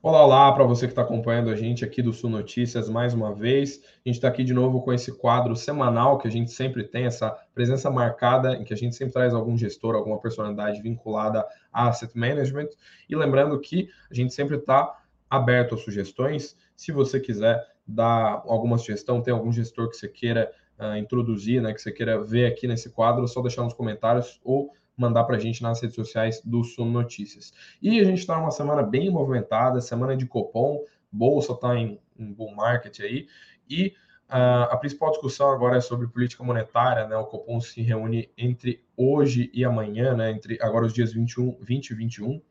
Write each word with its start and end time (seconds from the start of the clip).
Olá, 0.00 0.24
olá 0.24 0.52
para 0.52 0.62
você 0.62 0.86
que 0.86 0.92
está 0.92 1.02
acompanhando 1.02 1.50
a 1.50 1.56
gente 1.56 1.84
aqui 1.84 2.00
do 2.00 2.12
Sul 2.12 2.30
Notícias 2.30 2.88
mais 2.88 3.12
uma 3.12 3.34
vez. 3.34 3.80
A 3.82 4.08
gente 4.08 4.14
está 4.14 4.28
aqui 4.28 4.44
de 4.44 4.54
novo 4.54 4.80
com 4.80 4.92
esse 4.92 5.10
quadro 5.10 5.56
semanal 5.56 6.18
que 6.18 6.28
a 6.28 6.30
gente 6.30 6.52
sempre 6.52 6.84
tem, 6.84 7.04
essa 7.04 7.36
presença 7.52 7.90
marcada, 7.90 8.54
em 8.54 8.62
que 8.62 8.72
a 8.72 8.76
gente 8.76 8.94
sempre 8.94 9.12
traz 9.12 9.34
algum 9.34 9.58
gestor, 9.58 9.96
alguma 9.96 10.20
personalidade 10.20 10.80
vinculada 10.80 11.44
a 11.72 11.88
asset 11.88 12.16
management. 12.16 12.68
E 13.10 13.16
lembrando 13.16 13.58
que 13.58 13.90
a 14.08 14.14
gente 14.14 14.32
sempre 14.32 14.56
está 14.56 15.02
aberto 15.28 15.74
a 15.74 15.78
sugestões. 15.78 16.56
Se 16.76 16.92
você 16.92 17.18
quiser 17.18 17.60
dar 17.84 18.44
alguma 18.46 18.78
sugestão, 18.78 19.20
tem 19.20 19.34
algum 19.34 19.50
gestor 19.50 19.90
que 19.90 19.96
você 19.96 20.06
queira 20.06 20.48
uh, 20.78 20.96
introduzir, 20.96 21.60
né, 21.60 21.74
que 21.74 21.82
você 21.82 21.90
queira 21.90 22.22
ver 22.22 22.46
aqui 22.46 22.68
nesse 22.68 22.88
quadro, 22.90 23.24
é 23.24 23.26
só 23.26 23.42
deixar 23.42 23.64
nos 23.64 23.74
comentários 23.74 24.40
ou 24.44 24.72
mandar 24.98 25.24
para 25.24 25.36
a 25.36 25.38
gente 25.38 25.62
nas 25.62 25.80
redes 25.80 25.94
sociais 25.94 26.42
do 26.44 26.64
Suno 26.64 26.90
Notícias. 26.90 27.54
E 27.80 28.00
a 28.00 28.04
gente 28.04 28.18
está 28.18 28.36
numa 28.36 28.50
semana 28.50 28.82
bem 28.82 29.10
movimentada, 29.10 29.80
semana 29.80 30.16
de 30.16 30.26
Copom, 30.26 30.82
bolsa 31.10 31.52
está 31.52 31.76
em, 31.76 31.98
bull 32.18 32.54
market 32.54 32.98
aí, 33.00 33.28
e 33.70 33.94
uh, 34.28 34.68
a 34.70 34.76
principal 34.76 35.10
discussão 35.12 35.50
agora 35.50 35.76
é 35.76 35.80
sobre 35.80 36.08
política 36.08 36.42
monetária, 36.42 37.06
né? 37.06 37.16
O 37.16 37.26
Copom 37.26 37.60
se 37.60 37.80
reúne 37.80 38.28
entre 38.36 38.82
hoje 38.96 39.50
e 39.54 39.64
amanhã, 39.64 40.14
né? 40.14 40.32
Entre 40.32 40.58
agora 40.60 40.84
os 40.84 40.92
dias 40.92 41.12
21, 41.12 41.56
20 41.60 41.90
e 41.90 41.94
21. 41.94 42.42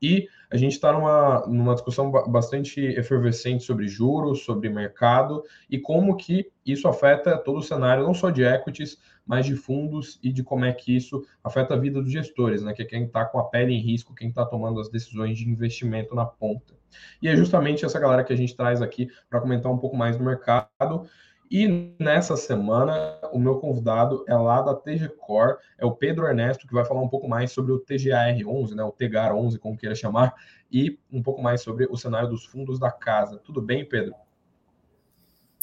E 0.00 0.28
a 0.50 0.56
gente 0.56 0.72
está 0.72 0.92
numa, 0.92 1.44
numa 1.46 1.74
discussão 1.74 2.10
bastante 2.10 2.80
efervescente 2.80 3.64
sobre 3.64 3.88
juros, 3.88 4.44
sobre 4.44 4.68
mercado 4.68 5.42
e 5.68 5.78
como 5.78 6.16
que 6.16 6.50
isso 6.64 6.86
afeta 6.86 7.36
todo 7.36 7.58
o 7.58 7.62
cenário, 7.62 8.04
não 8.04 8.14
só 8.14 8.30
de 8.30 8.44
equities, 8.44 8.98
mas 9.28 9.46
de 9.46 9.54
fundos 9.54 10.18
e 10.22 10.32
de 10.32 10.42
como 10.42 10.64
é 10.64 10.72
que 10.72 10.96
isso 10.96 11.24
afeta 11.44 11.74
a 11.74 11.76
vida 11.76 12.02
dos 12.02 12.10
gestores, 12.10 12.62
né? 12.62 12.72
Que 12.72 12.82
é 12.82 12.84
quem 12.84 13.04
está 13.04 13.24
com 13.24 13.38
a 13.38 13.44
pele 13.44 13.74
em 13.74 13.80
risco, 13.80 14.14
quem 14.14 14.30
está 14.30 14.44
tomando 14.44 14.80
as 14.80 14.88
decisões 14.88 15.38
de 15.38 15.48
investimento 15.48 16.14
na 16.14 16.24
ponta. 16.24 16.74
E 17.22 17.28
é 17.28 17.36
justamente 17.36 17.84
essa 17.84 18.00
galera 18.00 18.24
que 18.24 18.32
a 18.32 18.36
gente 18.36 18.56
traz 18.56 18.80
aqui 18.80 19.10
para 19.28 19.40
comentar 19.40 19.70
um 19.70 19.78
pouco 19.78 19.96
mais 19.96 20.16
do 20.16 20.24
mercado 20.24 21.06
e 21.50 21.94
nessa 21.98 22.36
semana, 22.36 23.18
o 23.32 23.38
meu 23.38 23.56
convidado 23.56 24.22
é 24.28 24.34
lá 24.34 24.60
da 24.60 24.74
TG 24.74 25.08
Core, 25.18 25.56
é 25.78 25.86
o 25.86 25.92
Pedro 25.92 26.26
Ernesto, 26.26 26.66
que 26.66 26.74
vai 26.74 26.84
falar 26.84 27.00
um 27.00 27.08
pouco 27.08 27.26
mais 27.26 27.52
sobre 27.52 27.72
o 27.72 27.80
TGAR11, 27.80 28.74
né, 28.74 28.84
o 28.84 28.92
TGAR11, 28.92 29.58
como 29.58 29.76
queira 29.76 29.94
chamar, 29.94 30.34
e 30.70 30.98
um 31.10 31.22
pouco 31.22 31.40
mais 31.40 31.62
sobre 31.62 31.86
o 31.90 31.96
cenário 31.96 32.28
dos 32.28 32.44
fundos 32.44 32.78
da 32.78 32.90
casa. 32.90 33.38
Tudo 33.38 33.62
bem, 33.62 33.82
Pedro? 33.86 34.14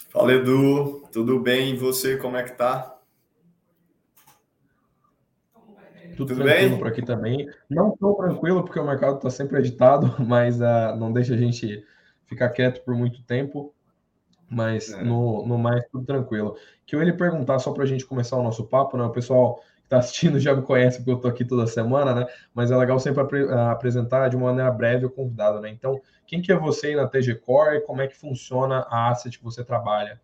Fala, 0.10 0.34
Edu. 0.34 1.04
Tudo 1.12 1.40
bem? 1.40 1.74
E 1.74 1.78
você, 1.78 2.18
como 2.18 2.38
é 2.38 2.44
que 2.44 2.54
tá? 2.54 2.95
Tudo, 6.16 6.34
Tudo 6.34 6.44
tranquilo 6.44 6.70
bem? 6.70 6.80
por 6.80 6.88
aqui 6.88 7.02
também. 7.02 7.50
Não 7.70 7.96
tão 7.98 8.16
tranquilo, 8.16 8.64
porque 8.64 8.80
o 8.80 8.86
mercado 8.86 9.18
está 9.18 9.30
sempre 9.30 9.58
agitado, 9.58 10.16
mas 10.24 10.60
uh, 10.60 10.96
não 10.98 11.12
deixa 11.12 11.34
a 11.34 11.38
gente 11.38 11.84
ficar 12.26 12.50
quieto 12.50 12.84
por 12.84 12.96
muito 12.96 13.22
tempo 13.24 13.76
mas 14.50 14.92
é. 14.92 15.04
no, 15.04 15.46
no 15.46 15.58
mais 15.58 15.84
tudo 15.92 16.06
tranquilo. 16.06 16.58
Que 16.86 16.96
eu 16.96 17.02
lhe 17.02 17.14
perguntar, 17.14 17.60
só 17.60 17.72
para 17.72 17.84
a 17.84 17.88
gente 17.88 18.06
começar 18.06 18.38
o 18.38 18.44
nosso 18.44 18.66
papo, 18.66 18.98
né? 18.98 19.04
O 19.04 19.10
pessoal 19.10 19.56
que 19.56 19.86
está 19.86 19.98
assistindo 19.98 20.40
já 20.40 20.56
me 20.56 20.62
conhece, 20.62 20.98
porque 20.98 21.12
eu 21.12 21.16
estou 21.16 21.30
aqui 21.30 21.46
toda 21.46 21.68
semana, 21.68 22.14
né? 22.14 22.28
Mas 22.54 22.72
é 22.72 22.78
legal 22.78 23.00
sempre 23.00 23.22
apre 23.22 23.52
apresentar 23.54 24.30
de 24.30 24.36
uma 24.36 24.48
maneira 24.48 24.72
breve 24.72 25.06
o 25.06 25.10
convidado, 25.10 25.60
né? 25.60 25.70
Então, 25.70 26.00
quem 26.26 26.42
que 26.42 26.52
é 26.52 26.56
você 26.56 26.88
aí 26.88 26.96
na 26.96 27.08
TG 27.08 27.36
Core 27.36 27.78
e 27.78 27.82
como 27.82 28.02
é 28.02 28.08
que 28.08 28.16
funciona 28.16 28.86
a 28.90 29.10
asset 29.10 29.38
que 29.38 29.44
você 29.44 29.64
trabalha? 29.64 30.20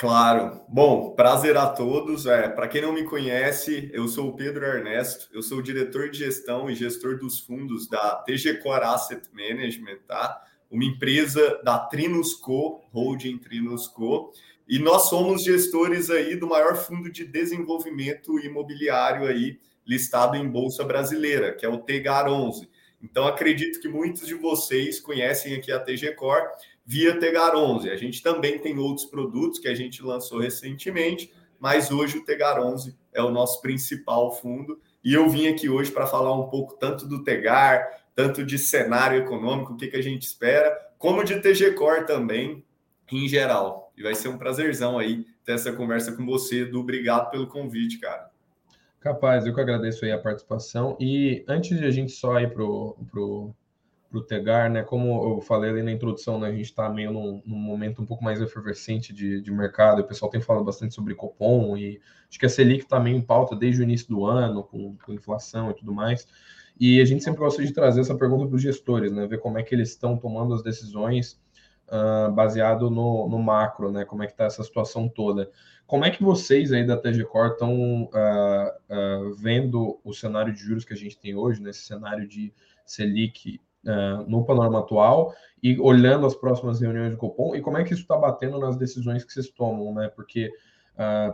Claro. 0.00 0.62
Bom, 0.66 1.10
prazer 1.10 1.58
a 1.58 1.66
todos. 1.66 2.24
É, 2.24 2.48
para 2.48 2.66
quem 2.66 2.80
não 2.80 2.90
me 2.90 3.04
conhece, 3.04 3.90
eu 3.92 4.08
sou 4.08 4.30
o 4.30 4.32
Pedro 4.34 4.64
Ernesto, 4.64 5.28
eu 5.30 5.42
sou 5.42 5.60
diretor 5.60 6.08
de 6.08 6.16
gestão 6.16 6.70
e 6.70 6.74
gestor 6.74 7.18
dos 7.18 7.38
fundos 7.38 7.86
da 7.86 8.14
TG 8.16 8.62
Core 8.62 8.84
Asset 8.84 9.28
Management, 9.30 9.98
tá? 10.08 10.42
uma 10.70 10.84
empresa 10.86 11.60
da 11.62 11.78
Trinusco, 11.78 12.80
holding 12.90 13.36
Trinusco, 13.36 14.32
e 14.66 14.78
nós 14.78 15.10
somos 15.10 15.42
gestores 15.42 16.08
aí 16.08 16.34
do 16.34 16.48
maior 16.48 16.76
fundo 16.76 17.12
de 17.12 17.26
desenvolvimento 17.26 18.38
imobiliário 18.38 19.26
aí 19.26 19.60
listado 19.86 20.34
em 20.34 20.48
bolsa 20.48 20.82
brasileira, 20.82 21.52
que 21.52 21.66
é 21.66 21.68
o 21.68 21.76
TGAR 21.76 22.26
11. 22.26 22.70
Então 23.02 23.26
acredito 23.26 23.78
que 23.78 23.88
muitos 23.88 24.26
de 24.26 24.34
vocês 24.34 24.98
conhecem 24.98 25.54
aqui 25.54 25.70
a 25.70 25.78
TG 25.78 26.14
Core 26.14 26.48
via 26.90 27.16
TGAR 27.16 27.54
11. 27.54 27.88
A 27.88 27.94
gente 27.94 28.20
também 28.20 28.58
tem 28.58 28.76
outros 28.76 29.06
produtos 29.06 29.60
que 29.60 29.68
a 29.68 29.74
gente 29.76 30.02
lançou 30.02 30.40
recentemente, 30.40 31.32
mas 31.60 31.88
hoje 31.88 32.18
o 32.18 32.24
TGAR 32.24 32.60
11 32.60 32.98
é 33.12 33.22
o 33.22 33.30
nosso 33.30 33.62
principal 33.62 34.32
fundo 34.32 34.76
e 35.04 35.14
eu 35.14 35.28
vim 35.28 35.46
aqui 35.46 35.68
hoje 35.68 35.92
para 35.92 36.04
falar 36.04 36.34
um 36.34 36.48
pouco 36.48 36.76
tanto 36.80 37.06
do 37.06 37.22
TEGAR, 37.22 38.02
tanto 38.12 38.44
de 38.44 38.58
cenário 38.58 39.20
econômico, 39.20 39.74
o 39.74 39.76
que, 39.76 39.86
que 39.86 39.96
a 39.96 40.02
gente 40.02 40.22
espera, 40.22 40.76
como 40.98 41.22
de 41.22 41.40
TG 41.40 41.74
Core 41.74 42.06
também, 42.06 42.64
em 43.12 43.28
geral. 43.28 43.92
E 43.96 44.02
vai 44.02 44.16
ser 44.16 44.26
um 44.26 44.36
prazerzão 44.36 44.98
aí 44.98 45.24
ter 45.44 45.52
essa 45.52 45.72
conversa 45.72 46.10
com 46.16 46.26
você, 46.26 46.62
Edu. 46.62 46.80
Obrigado 46.80 47.30
pelo 47.30 47.46
convite, 47.46 48.00
cara. 48.00 48.28
Capaz, 48.98 49.46
eu 49.46 49.54
que 49.54 49.60
agradeço 49.60 50.04
aí 50.04 50.10
a 50.10 50.18
participação. 50.18 50.96
E 50.98 51.44
antes 51.46 51.78
de 51.78 51.84
a 51.84 51.90
gente 51.92 52.10
só 52.10 52.40
ir 52.40 52.52
pro, 52.52 53.54
pro, 54.10 54.20
pro 54.20 54.22
Tegar, 54.22 54.70
né? 54.70 54.82
Como 54.82 55.36
eu 55.36 55.40
falei 55.40 55.70
ali 55.70 55.82
na 55.82 55.92
introdução, 55.92 56.38
né, 56.38 56.48
a 56.48 56.52
gente 56.52 56.64
está 56.64 56.88
meio 56.88 57.12
num, 57.12 57.42
num, 57.46 57.56
momento 57.56 58.02
um 58.02 58.06
pouco 58.06 58.22
mais 58.22 58.40
efervescente 58.40 59.12
de, 59.12 59.40
de 59.40 59.50
mercado. 59.50 60.00
O 60.00 60.04
pessoal 60.04 60.30
tem 60.30 60.40
falado 60.40 60.64
bastante 60.64 60.94
sobre 60.94 61.14
Copom 61.14 61.76
e 61.76 62.00
acho 62.28 62.38
que 62.38 62.46
a 62.46 62.48
Selic 62.48 62.84
está 62.84 62.98
meio 62.98 63.16
em 63.16 63.22
pauta 63.22 63.54
desde 63.56 63.80
o 63.80 63.84
início 63.84 64.08
do 64.08 64.26
ano, 64.26 64.64
com, 64.64 64.96
com 64.98 65.12
inflação 65.12 65.70
e 65.70 65.74
tudo 65.74 65.92
mais. 65.92 66.26
E 66.78 67.00
a 67.00 67.04
gente 67.04 67.22
sempre 67.22 67.40
gosta 67.40 67.64
de 67.64 67.72
trazer 67.72 68.00
essa 68.00 68.14
pergunta 68.14 68.46
para 68.46 68.56
os 68.56 68.62
gestores, 68.62 69.12
né? 69.12 69.26
Ver 69.26 69.38
como 69.38 69.58
é 69.58 69.62
que 69.62 69.74
eles 69.74 69.90
estão 69.90 70.16
tomando 70.16 70.54
as 70.54 70.62
decisões 70.62 71.38
uh, 71.88 72.32
baseado 72.32 72.90
no, 72.90 73.28
no, 73.28 73.38
macro, 73.38 73.90
né? 73.90 74.04
Como 74.04 74.22
é 74.22 74.26
que 74.26 74.32
está 74.32 74.44
essa 74.44 74.62
situação 74.62 75.08
toda. 75.08 75.50
Como 75.86 76.04
é 76.04 76.10
que 76.10 76.22
vocês 76.22 76.72
aí 76.72 76.86
da 76.86 76.96
TG 76.96 77.24
Core 77.24 77.52
estão 77.52 78.04
uh, 78.04 78.08
uh, 78.08 79.34
vendo 79.34 80.00
o 80.02 80.14
cenário 80.14 80.54
de 80.54 80.60
juros 80.60 80.84
que 80.84 80.94
a 80.94 80.96
gente 80.96 81.18
tem 81.18 81.34
hoje, 81.34 81.60
nesse 81.60 81.80
cenário 81.80 82.26
de 82.26 82.54
Selic 82.86 83.60
no 84.26 84.44
panorama 84.44 84.80
atual 84.80 85.34
e 85.62 85.78
olhando 85.80 86.26
as 86.26 86.34
próximas 86.34 86.80
reuniões 86.80 87.12
do 87.12 87.16
Copom 87.16 87.54
e 87.54 87.60
como 87.60 87.78
é 87.78 87.84
que 87.84 87.92
isso 87.92 88.02
está 88.02 88.16
batendo 88.16 88.58
nas 88.58 88.76
decisões 88.76 89.24
que 89.24 89.32
vocês 89.32 89.48
tomam, 89.50 89.94
né? 89.94 90.08
Porque 90.14 90.50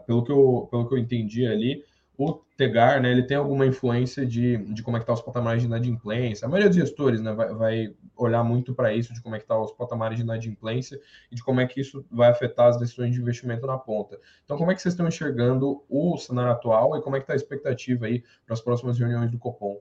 pelo, 0.06 0.22
que 0.22 0.30
eu, 0.30 0.68
pelo 0.70 0.88
que 0.88 0.94
eu 0.94 0.98
entendi 0.98 1.46
ali, 1.46 1.82
o 2.18 2.32
Tegar, 2.56 3.02
né, 3.02 3.10
ele 3.10 3.24
tem 3.24 3.36
alguma 3.36 3.66
influência 3.66 4.24
de, 4.24 4.56
de 4.72 4.82
como 4.82 4.96
é 4.96 5.00
que 5.00 5.04
está 5.04 5.12
os 5.12 5.20
patamares 5.20 5.60
de 5.60 5.66
inadimplência. 5.66 6.46
A 6.46 6.48
maioria 6.48 6.70
dos 6.70 6.78
gestores, 6.78 7.20
né, 7.20 7.30
vai, 7.32 7.54
vai 7.54 7.94
olhar 8.16 8.42
muito 8.42 8.74
para 8.74 8.94
isso, 8.94 9.12
de 9.12 9.20
como 9.20 9.34
é 9.34 9.38
que 9.38 9.44
está 9.44 9.60
os 9.60 9.72
patamares 9.72 10.16
de 10.16 10.24
inadimplência 10.24 10.98
e 11.30 11.34
de 11.34 11.44
como 11.44 11.60
é 11.60 11.66
que 11.66 11.78
isso 11.78 12.06
vai 12.10 12.30
afetar 12.30 12.68
as 12.68 12.78
decisões 12.78 13.14
de 13.14 13.20
investimento 13.20 13.66
na 13.66 13.76
ponta. 13.76 14.18
Então, 14.44 14.56
como 14.56 14.70
é 14.70 14.74
que 14.74 14.80
vocês 14.80 14.94
estão 14.94 15.06
enxergando 15.06 15.84
o 15.90 16.16
cenário 16.16 16.52
atual 16.52 16.96
e 16.96 17.02
como 17.02 17.16
é 17.16 17.18
que 17.18 17.24
está 17.24 17.34
a 17.34 17.36
expectativa 17.36 18.06
aí 18.06 18.24
para 18.46 18.54
as 18.54 18.62
próximas 18.62 18.98
reuniões 18.98 19.30
do 19.30 19.38
Copom? 19.38 19.78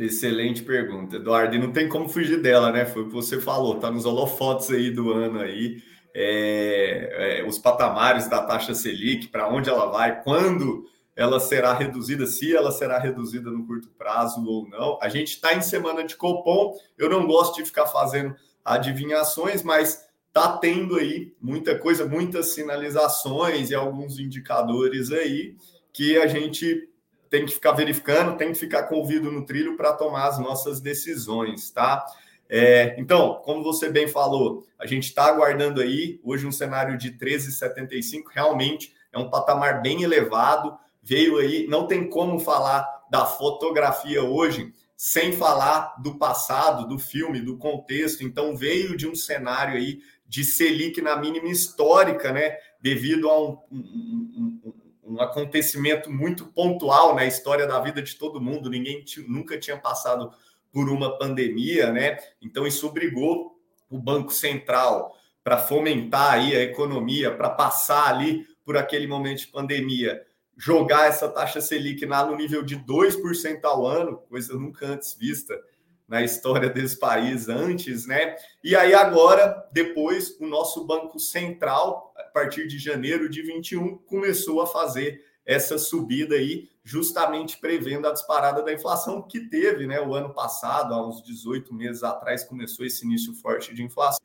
Excelente 0.00 0.62
pergunta, 0.62 1.16
Eduardo. 1.16 1.54
E 1.54 1.58
não 1.58 1.72
tem 1.72 1.86
como 1.86 2.08
fugir 2.08 2.40
dela, 2.40 2.72
né? 2.72 2.86
Foi 2.86 3.02
o 3.02 3.08
que 3.08 3.12
você 3.12 3.38
falou, 3.38 3.78
tá 3.78 3.90
nos 3.90 4.06
holofotes 4.06 4.70
aí 4.70 4.90
do 4.90 5.12
ano 5.12 5.40
aí 5.40 5.82
é, 6.14 7.40
é, 7.40 7.46
os 7.46 7.58
patamares 7.58 8.26
da 8.26 8.42
taxa 8.42 8.74
Selic, 8.74 9.28
para 9.28 9.48
onde 9.48 9.68
ela 9.68 9.86
vai, 9.90 10.22
quando 10.22 10.86
ela 11.14 11.38
será 11.38 11.74
reduzida, 11.74 12.24
se 12.26 12.56
ela 12.56 12.72
será 12.72 12.98
reduzida 12.98 13.50
no 13.50 13.66
curto 13.66 13.90
prazo 13.90 14.42
ou 14.42 14.66
não. 14.70 14.98
A 15.02 15.10
gente 15.10 15.34
está 15.34 15.52
em 15.52 15.60
semana 15.60 16.02
de 16.02 16.16
Copom, 16.16 16.74
eu 16.96 17.10
não 17.10 17.26
gosto 17.26 17.56
de 17.56 17.66
ficar 17.66 17.86
fazendo 17.86 18.34
adivinhações, 18.64 19.62
mas 19.62 20.08
está 20.28 20.56
tendo 20.56 20.96
aí 20.96 21.34
muita 21.38 21.78
coisa, 21.78 22.06
muitas 22.06 22.54
sinalizações 22.54 23.70
e 23.70 23.74
alguns 23.74 24.18
indicadores 24.18 25.12
aí 25.12 25.56
que 25.92 26.16
a 26.16 26.26
gente 26.26 26.88
tem 27.30 27.46
que 27.46 27.52
ficar 27.52 27.72
verificando, 27.72 28.36
tem 28.36 28.52
que 28.52 28.58
ficar 28.58 28.82
com 28.82 28.96
o 28.96 28.98
ouvido 28.98 29.30
no 29.30 29.46
trilho 29.46 29.76
para 29.76 29.92
tomar 29.92 30.26
as 30.26 30.38
nossas 30.38 30.80
decisões, 30.80 31.70
tá? 31.70 32.04
É, 32.48 32.96
então, 32.98 33.40
como 33.44 33.62
você 33.62 33.88
bem 33.88 34.08
falou, 34.08 34.66
a 34.76 34.84
gente 34.84 35.04
está 35.04 35.26
aguardando 35.26 35.80
aí 35.80 36.20
hoje 36.24 36.44
um 36.44 36.50
cenário 36.50 36.98
de 36.98 37.12
13,75, 37.12 38.24
realmente 38.34 38.92
é 39.12 39.18
um 39.18 39.30
patamar 39.30 39.80
bem 39.80 40.02
elevado. 40.02 40.76
Veio 41.00 41.38
aí, 41.38 41.68
não 41.68 41.86
tem 41.86 42.10
como 42.10 42.40
falar 42.40 42.84
da 43.08 43.24
fotografia 43.24 44.22
hoje 44.22 44.72
sem 44.96 45.32
falar 45.32 45.94
do 46.02 46.18
passado, 46.18 46.86
do 46.86 46.98
filme, 46.98 47.40
do 47.40 47.56
contexto. 47.56 48.22
Então, 48.24 48.56
veio 48.56 48.96
de 48.96 49.08
um 49.08 49.14
cenário 49.14 49.76
aí 49.76 50.00
de 50.28 50.44
Selic 50.44 51.00
na 51.00 51.16
mínima 51.16 51.48
histórica, 51.48 52.32
né? 52.32 52.56
Devido 52.82 53.28
a 53.28 53.40
um, 53.40 53.58
um, 53.70 53.80
um, 54.36 54.59
um 55.10 55.20
acontecimento 55.20 56.10
muito 56.10 56.46
pontual 56.46 57.14
na 57.14 57.26
história 57.26 57.66
da 57.66 57.80
vida 57.80 58.00
de 58.00 58.14
todo 58.14 58.40
mundo. 58.40 58.70
Ninguém 58.70 59.04
nunca 59.26 59.58
tinha 59.58 59.76
passado 59.76 60.32
por 60.72 60.88
uma 60.88 61.18
pandemia, 61.18 61.92
né? 61.92 62.16
Então 62.40 62.64
isso 62.66 62.86
obrigou 62.86 63.58
o 63.90 63.98
Banco 63.98 64.32
Central 64.32 65.16
para 65.42 65.58
fomentar 65.58 66.34
aí 66.34 66.54
a 66.54 66.62
economia, 66.62 67.34
para 67.34 67.50
passar 67.50 68.08
ali 68.08 68.46
por 68.64 68.76
aquele 68.76 69.08
momento 69.08 69.38
de 69.38 69.48
pandemia, 69.48 70.22
jogar 70.56 71.08
essa 71.08 71.28
taxa 71.28 71.60
Selic 71.60 72.06
lá 72.06 72.24
no 72.24 72.36
nível 72.36 72.62
de 72.62 72.76
2% 72.76 73.64
ao 73.64 73.84
ano, 73.84 74.18
coisa 74.28 74.54
nunca 74.54 74.86
antes 74.86 75.14
vista 75.14 75.58
na 76.06 76.22
história 76.22 76.68
desse 76.68 76.98
país 76.98 77.48
antes, 77.48 78.06
né? 78.06 78.36
E 78.62 78.76
aí 78.76 78.94
agora, 78.94 79.68
depois, 79.72 80.36
o 80.38 80.46
nosso 80.46 80.84
Banco 80.84 81.18
Central, 81.18 82.09
partir 82.32 82.66
de 82.66 82.78
janeiro 82.78 83.28
de 83.28 83.42
21, 83.42 83.98
começou 83.98 84.60
a 84.60 84.66
fazer 84.66 85.24
essa 85.44 85.78
subida 85.78 86.36
aí, 86.36 86.68
justamente 86.84 87.58
prevendo 87.58 88.06
a 88.06 88.12
disparada 88.12 88.62
da 88.62 88.72
inflação 88.72 89.22
que 89.22 89.40
teve, 89.48 89.86
né? 89.86 90.00
O 90.00 90.14
ano 90.14 90.32
passado, 90.32 90.94
há 90.94 91.06
uns 91.06 91.22
18 91.22 91.74
meses 91.74 92.02
atrás, 92.02 92.44
começou 92.44 92.84
esse 92.84 93.04
início 93.04 93.34
forte 93.34 93.74
de 93.74 93.82
inflação. 93.82 94.20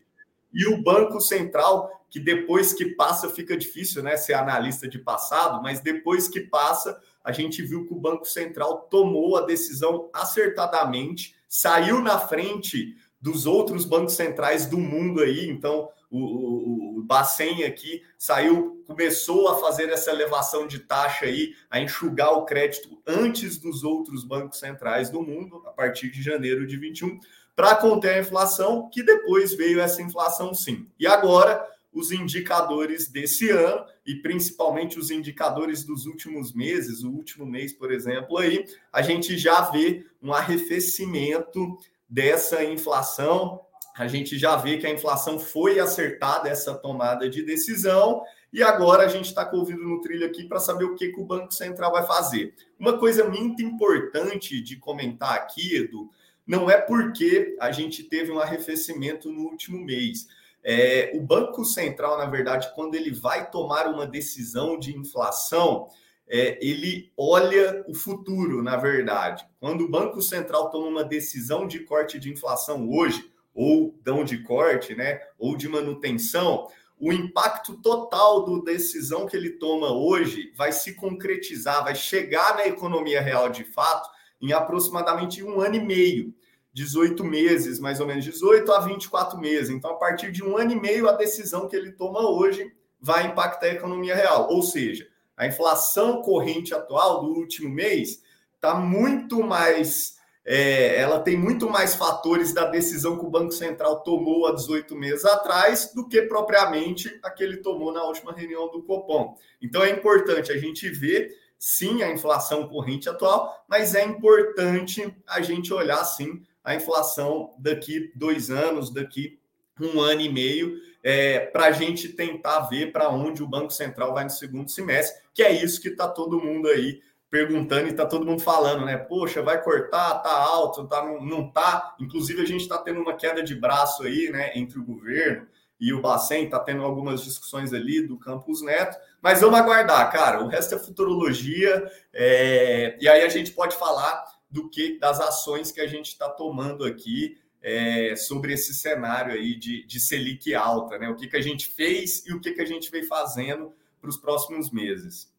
E 0.53 0.67
o 0.67 0.81
Banco 0.81 1.19
Central, 1.19 2.05
que 2.09 2.19
depois 2.19 2.73
que 2.73 2.85
passa, 2.95 3.29
fica 3.29 3.57
difícil, 3.57 4.03
né? 4.03 4.15
Ser 4.17 4.33
analista 4.33 4.87
de 4.87 4.99
passado, 4.99 5.61
mas 5.61 5.79
depois 5.81 6.27
que 6.27 6.41
passa, 6.41 7.01
a 7.23 7.31
gente 7.31 7.61
viu 7.61 7.85
que 7.85 7.93
o 7.93 7.99
Banco 7.99 8.25
Central 8.25 8.87
tomou 8.89 9.35
a 9.35 9.41
decisão 9.41 10.09
acertadamente, 10.13 11.35
saiu 11.49 12.01
na 12.01 12.19
frente 12.19 12.95
dos 13.25 13.47
outros 13.47 13.85
bancos 13.85 14.13
centrais 14.13 14.67
do 14.67 14.77
mundo 14.77 15.19
aí. 15.19 15.49
Então, 15.49 15.89
o, 16.11 16.19
o, 16.19 16.99
o 16.99 17.01
Bacen 17.01 17.63
aqui 17.63 18.03
saiu, 18.19 18.83
começou 18.85 19.49
a 19.49 19.57
fazer 19.57 19.89
essa 19.89 20.11
elevação 20.11 20.67
de 20.67 20.77
taxa 20.77 21.25
aí, 21.25 21.55
a 21.67 21.79
enxugar 21.79 22.33
o 22.33 22.45
crédito 22.45 23.01
antes 23.03 23.57
dos 23.57 23.83
outros 23.83 24.23
bancos 24.23 24.59
centrais 24.59 25.09
do 25.09 25.23
mundo, 25.23 25.63
a 25.65 25.71
partir 25.71 26.11
de 26.11 26.21
janeiro 26.21 26.67
de 26.67 26.77
21, 26.77 27.19
para 27.55 27.75
conter 27.75 28.13
a 28.13 28.19
inflação, 28.19 28.91
que 28.91 29.01
depois 29.01 29.55
veio 29.55 29.79
essa 29.79 30.03
inflação 30.03 30.53
sim. 30.53 30.85
E 30.99 31.07
agora 31.07 31.67
os 31.91 32.11
indicadores 32.11 33.07
desse 33.07 33.49
ano 33.49 33.85
e 34.05 34.13
principalmente 34.15 34.99
os 34.99 35.09
indicadores 35.09 35.83
dos 35.83 36.05
últimos 36.05 36.53
meses, 36.53 37.01
o 37.01 37.09
último 37.09 37.43
mês, 37.43 37.73
por 37.73 37.91
exemplo, 37.91 38.37
aí 38.37 38.65
a 38.93 39.01
gente 39.01 39.35
já 39.35 39.61
vê 39.71 40.05
um 40.21 40.31
arrefecimento 40.31 41.75
dessa 42.09 42.63
inflação. 42.63 43.61
A 43.97 44.07
gente 44.07 44.37
já 44.37 44.55
vê 44.55 44.77
que 44.77 44.85
a 44.85 44.91
inflação 44.91 45.39
foi 45.39 45.79
acertada 45.79 46.49
essa 46.49 46.73
tomada 46.75 47.29
de 47.29 47.43
decisão 47.43 48.21
e 48.51 48.61
agora 48.61 49.03
a 49.03 49.07
gente 49.07 49.25
está 49.25 49.45
com 49.45 49.57
o 49.57 49.59
ouvido 49.59 49.81
no 49.81 50.01
trilho 50.01 50.25
aqui 50.25 50.45
para 50.45 50.59
saber 50.59 50.85
o 50.85 50.95
que, 50.95 51.09
que 51.09 51.19
o 51.19 51.25
Banco 51.25 51.53
Central 51.53 51.91
vai 51.91 52.05
fazer. 52.05 52.53
Uma 52.79 52.97
coisa 52.97 53.27
muito 53.29 53.61
importante 53.63 54.61
de 54.61 54.75
comentar 54.75 55.33
aqui, 55.33 55.75
Edu, 55.77 56.09
não 56.45 56.69
é 56.69 56.77
porque 56.77 57.55
a 57.59 57.71
gente 57.71 58.03
teve 58.03 58.31
um 58.31 58.39
arrefecimento 58.39 59.31
no 59.31 59.43
último 59.43 59.79
mês 59.79 60.27
é, 60.67 61.11
o 61.13 61.21
Banco 61.21 61.63
Central, 61.63 62.17
na 62.17 62.25
verdade, 62.25 62.73
quando 62.73 62.95
ele 62.95 63.11
vai 63.11 63.51
tomar 63.51 63.85
uma 63.85 64.07
decisão 64.07 64.79
de 64.79 64.97
inflação, 64.97 65.89
é, 66.27 66.57
ele 66.65 67.11
olha 67.15 67.83
o 67.87 67.93
futuro, 67.93 68.63
na 68.63 68.77
verdade. 68.77 69.45
Quando 69.59 69.81
o 69.85 69.89
Banco 69.89 70.21
Central 70.21 70.69
toma 70.69 70.87
uma 70.87 71.03
decisão 71.03 71.67
de 71.67 71.79
corte 71.81 72.19
de 72.19 72.31
inflação 72.31 72.89
hoje, 72.89 73.31
ou 73.53 73.97
não 74.05 74.23
de 74.23 74.39
corte, 74.39 74.95
né, 74.95 75.21
ou 75.37 75.55
de 75.55 75.69
manutenção, 75.69 76.67
o 76.99 77.11
impacto 77.11 77.75
total 77.77 78.45
da 78.45 78.71
decisão 78.71 79.25
que 79.25 79.35
ele 79.35 79.51
toma 79.51 79.91
hoje 79.91 80.51
vai 80.55 80.71
se 80.71 80.93
concretizar, 80.93 81.83
vai 81.83 81.95
chegar 81.95 82.55
na 82.55 82.67
economia 82.67 83.21
real 83.21 83.49
de 83.49 83.63
fato 83.63 84.09
em 84.41 84.53
aproximadamente 84.53 85.43
um 85.43 85.59
ano 85.59 85.75
e 85.75 85.85
meio. 85.85 86.33
18 86.73 87.23
meses, 87.23 87.79
mais 87.79 88.01
ou 88.01 88.05
menos 88.05 88.25
18 88.25 88.69
a 88.73 88.81
24 88.81 89.39
meses. 89.39 89.69
Então, 89.69 89.91
a 89.91 89.95
partir 89.95 90.29
de 90.29 90.43
um 90.43 90.57
ano 90.57 90.73
e 90.73 90.79
meio, 90.79 91.07
a 91.07 91.13
decisão 91.13 91.69
que 91.69 91.75
ele 91.75 91.93
toma 91.93 92.29
hoje 92.29 92.69
vai 92.99 93.27
impactar 93.27 93.67
a 93.67 93.73
economia 93.73 94.13
real. 94.13 94.49
Ou 94.49 94.61
seja, 94.61 95.07
a 95.37 95.45
inflação 95.45 96.21
corrente 96.21 96.73
atual 96.73 97.21
do 97.21 97.33
último 97.33 97.69
mês 97.69 98.21
está 98.55 98.75
muito 98.75 99.43
mais. 99.43 100.15
É, 100.47 101.01
ela 101.01 101.19
tem 101.19 101.35
muito 101.35 101.67
mais 101.67 101.95
fatores 101.95 102.53
da 102.53 102.65
decisão 102.65 103.17
que 103.17 103.25
o 103.25 103.29
Banco 103.29 103.51
Central 103.51 104.01
tomou 104.01 104.45
há 104.45 104.53
18 104.53 104.95
meses 104.95 105.25
atrás 105.25 105.91
do 105.93 106.07
que 106.07 106.21
propriamente 106.21 107.19
a 107.23 107.31
que 107.31 107.43
ele 107.43 107.57
tomou 107.57 107.91
na 107.91 108.03
última 108.03 108.31
reunião 108.31 108.69
do 108.69 108.83
Copom. 108.83 109.35
Então 109.59 109.83
é 109.83 109.89
importante 109.89 110.51
a 110.51 110.57
gente 110.57 110.87
ver 110.87 111.31
sim 111.57 112.03
a 112.03 112.11
inflação 112.11 112.67
corrente 112.67 113.09
atual, 113.09 113.65
mas 113.67 113.95
é 113.95 114.05
importante 114.05 115.15
a 115.27 115.41
gente 115.41 115.73
olhar 115.73 116.03
sim 116.05 116.43
a 116.63 116.75
inflação 116.75 117.55
daqui 117.57 118.11
dois 118.15 118.51
anos, 118.51 118.93
daqui 118.93 119.39
um 119.79 119.99
ano 119.99 120.21
e 120.21 120.31
meio, 120.31 120.79
é, 121.07 121.39
para 121.39 121.65
a 121.65 121.71
gente 121.71 122.09
tentar 122.09 122.61
ver 122.61 122.91
para 122.91 123.09
onde 123.09 123.43
o 123.43 123.47
Banco 123.47 123.69
Central 123.69 124.11
vai 124.11 124.23
no 124.23 124.29
segundo 124.31 124.71
semestre, 124.71 125.21
que 125.35 125.43
é 125.43 125.51
isso 125.51 125.79
que 125.79 125.89
está 125.89 126.07
todo 126.07 126.41
mundo 126.41 126.67
aí 126.67 126.99
perguntando 127.29 127.85
e 127.85 127.91
está 127.91 128.07
todo 128.07 128.25
mundo 128.25 128.41
falando, 128.41 128.83
né? 128.83 128.97
Poxa, 128.97 129.43
vai 129.43 129.61
cortar, 129.63 130.15
tá 130.15 130.31
alto, 130.31 130.87
tá, 130.87 131.05
não, 131.05 131.23
não 131.23 131.51
tá. 131.51 131.95
Inclusive, 131.99 132.41
a 132.41 132.45
gente 132.45 132.61
está 132.61 132.79
tendo 132.79 133.01
uma 133.01 133.13
queda 133.13 133.43
de 133.43 133.53
braço 133.53 134.01
aí, 134.01 134.31
né, 134.31 134.51
entre 134.55 134.79
o 134.79 134.83
governo 134.83 135.45
e 135.79 135.93
o 135.93 136.01
Bacen, 136.01 136.45
está 136.45 136.59
tendo 136.59 136.81
algumas 136.81 137.23
discussões 137.23 137.71
ali 137.71 138.01
do 138.01 138.17
Campus 138.17 138.63
Neto, 138.63 138.97
mas 139.21 139.41
vamos 139.41 139.59
aguardar, 139.59 140.11
cara. 140.11 140.43
O 140.43 140.47
resto 140.47 140.73
é 140.73 140.79
futurologia, 140.79 141.85
é... 142.13 142.97
e 142.99 143.07
aí 143.07 143.21
a 143.23 143.29
gente 143.29 143.51
pode 143.51 143.75
falar 143.75 144.25
do 144.49 144.69
que 144.69 144.97
das 144.97 145.19
ações 145.19 145.71
que 145.71 145.81
a 145.81 145.87
gente 145.87 146.07
está 146.07 146.29
tomando 146.29 146.83
aqui 146.83 147.37
é, 147.65 148.15
sobre 148.15 148.53
esse 148.53 148.75
cenário 148.75 149.33
aí 149.33 149.55
de, 149.55 149.83
de 149.87 149.99
Selic 149.99 150.53
alta, 150.53 150.99
né? 150.99 151.09
O 151.09 151.15
que, 151.15 151.27
que 151.27 151.35
a 151.35 151.41
gente 151.41 151.67
fez 151.67 152.23
e 152.27 152.31
o 152.31 152.39
que, 152.39 152.51
que 152.51 152.61
a 152.61 152.65
gente 152.65 152.91
vem 152.91 153.03
fazendo 153.03 153.73
para 153.99 154.07
os 154.07 154.17
próximos 154.17 154.69
meses. 154.69 155.33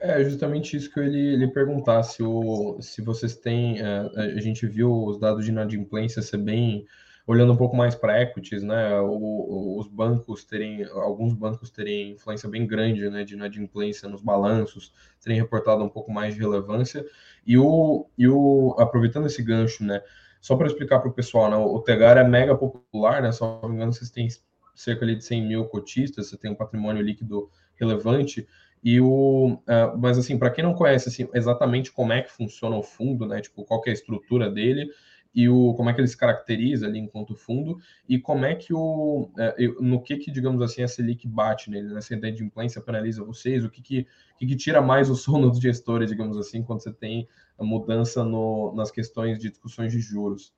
É 0.00 0.24
justamente 0.24 0.76
isso 0.76 0.92
que 0.92 0.98
eu 0.98 1.06
ia 1.06 1.36
lhe 1.36 1.46
perguntar, 1.46 2.02
se, 2.02 2.20
o, 2.24 2.82
se 2.82 3.00
vocês 3.00 3.36
têm. 3.36 3.78
É, 3.80 4.10
a 4.16 4.40
gente 4.40 4.66
viu 4.66 4.92
os 4.92 5.20
dados 5.20 5.44
de 5.44 5.52
inadimplência 5.52 6.20
ser 6.20 6.38
bem 6.38 6.84
olhando 7.28 7.52
um 7.52 7.56
pouco 7.56 7.76
mais 7.76 7.94
para 7.94 8.20
equities, 8.20 8.64
né, 8.64 8.98
o, 8.98 9.78
os 9.78 9.86
bancos 9.86 10.42
terem, 10.42 10.82
alguns 10.84 11.32
bancos 11.32 11.70
terem 11.70 12.12
influência 12.12 12.48
bem 12.48 12.66
grande, 12.66 13.08
né, 13.08 13.22
de 13.22 13.34
inadimplência 13.34 14.08
nos 14.08 14.20
balanços, 14.20 14.92
terem 15.22 15.38
reportado 15.38 15.84
um 15.84 15.88
pouco 15.88 16.10
mais 16.10 16.34
de 16.34 16.40
relevância, 16.40 17.06
e 17.46 17.56
o, 17.56 18.08
e 18.18 18.26
o 18.26 18.74
aproveitando 18.80 19.26
esse 19.26 19.44
gancho, 19.44 19.84
né, 19.84 20.02
só 20.40 20.56
para 20.56 20.66
explicar 20.66 21.00
para 21.00 21.10
o 21.10 21.12
pessoal, 21.12 21.50
né, 21.50 21.56
o 21.56 21.78
Tegar 21.80 22.16
é 22.16 22.24
mega 22.24 22.56
popular, 22.56 23.22
né, 23.22 23.30
só 23.30 23.60
não 23.62 23.68
me 23.68 23.76
engano, 23.76 23.92
vocês 23.92 24.10
têm 24.10 24.26
cerca 24.74 25.06
de 25.06 25.22
100 25.22 25.46
mil 25.46 25.64
cotistas, 25.66 26.28
você 26.28 26.36
tem 26.36 26.50
um 26.50 26.54
patrimônio 26.54 27.02
líquido 27.02 27.50
relevante, 27.76 28.46
e 28.82 29.00
o, 29.00 29.52
uh, 29.52 29.98
mas 29.98 30.16
assim, 30.18 30.38
para 30.38 30.50
quem 30.50 30.64
não 30.64 30.72
conhece 30.72 31.08
assim, 31.08 31.28
exatamente 31.34 31.92
como 31.92 32.12
é 32.12 32.22
que 32.22 32.32
funciona 32.32 32.76
o 32.76 32.82
fundo, 32.82 33.26
né, 33.26 33.40
tipo, 33.40 33.64
qual 33.64 33.82
é 33.86 33.90
a 33.90 33.92
estrutura 33.92 34.50
dele, 34.50 34.90
e 35.34 35.48
o 35.48 35.74
como 35.74 35.88
é 35.88 35.94
que 35.94 36.00
ele 36.00 36.08
se 36.08 36.16
caracteriza 36.16 36.86
ali 36.86 36.98
enquanto 36.98 37.36
fundo 37.36 37.78
e 38.08 38.18
como 38.18 38.44
é 38.44 38.54
que 38.54 38.74
o 38.74 39.30
é, 39.38 39.56
no 39.80 40.02
que 40.02 40.16
que 40.16 40.30
digamos 40.30 40.60
assim 40.60 40.82
a 40.82 40.88
Selic 40.88 41.26
bate 41.26 41.70
nele, 41.70 41.92
né? 41.94 42.00
Se 42.00 42.14
a 42.14 42.16
inadimplência 42.16 42.80
penaliza 42.80 43.24
vocês, 43.24 43.64
o 43.64 43.70
que 43.70 43.80
que, 43.80 44.06
que 44.38 44.46
que 44.46 44.56
tira 44.56 44.82
mais 44.82 45.08
o 45.08 45.14
sono 45.16 45.48
dos 45.48 45.60
gestores, 45.60 46.10
digamos 46.10 46.36
assim, 46.36 46.62
quando 46.62 46.82
você 46.82 46.92
tem 46.92 47.28
a 47.58 47.64
mudança 47.64 48.24
no, 48.24 48.74
nas 48.74 48.90
questões 48.90 49.38
de 49.38 49.50
discussões 49.50 49.92
de 49.92 50.00
juros? 50.00 50.52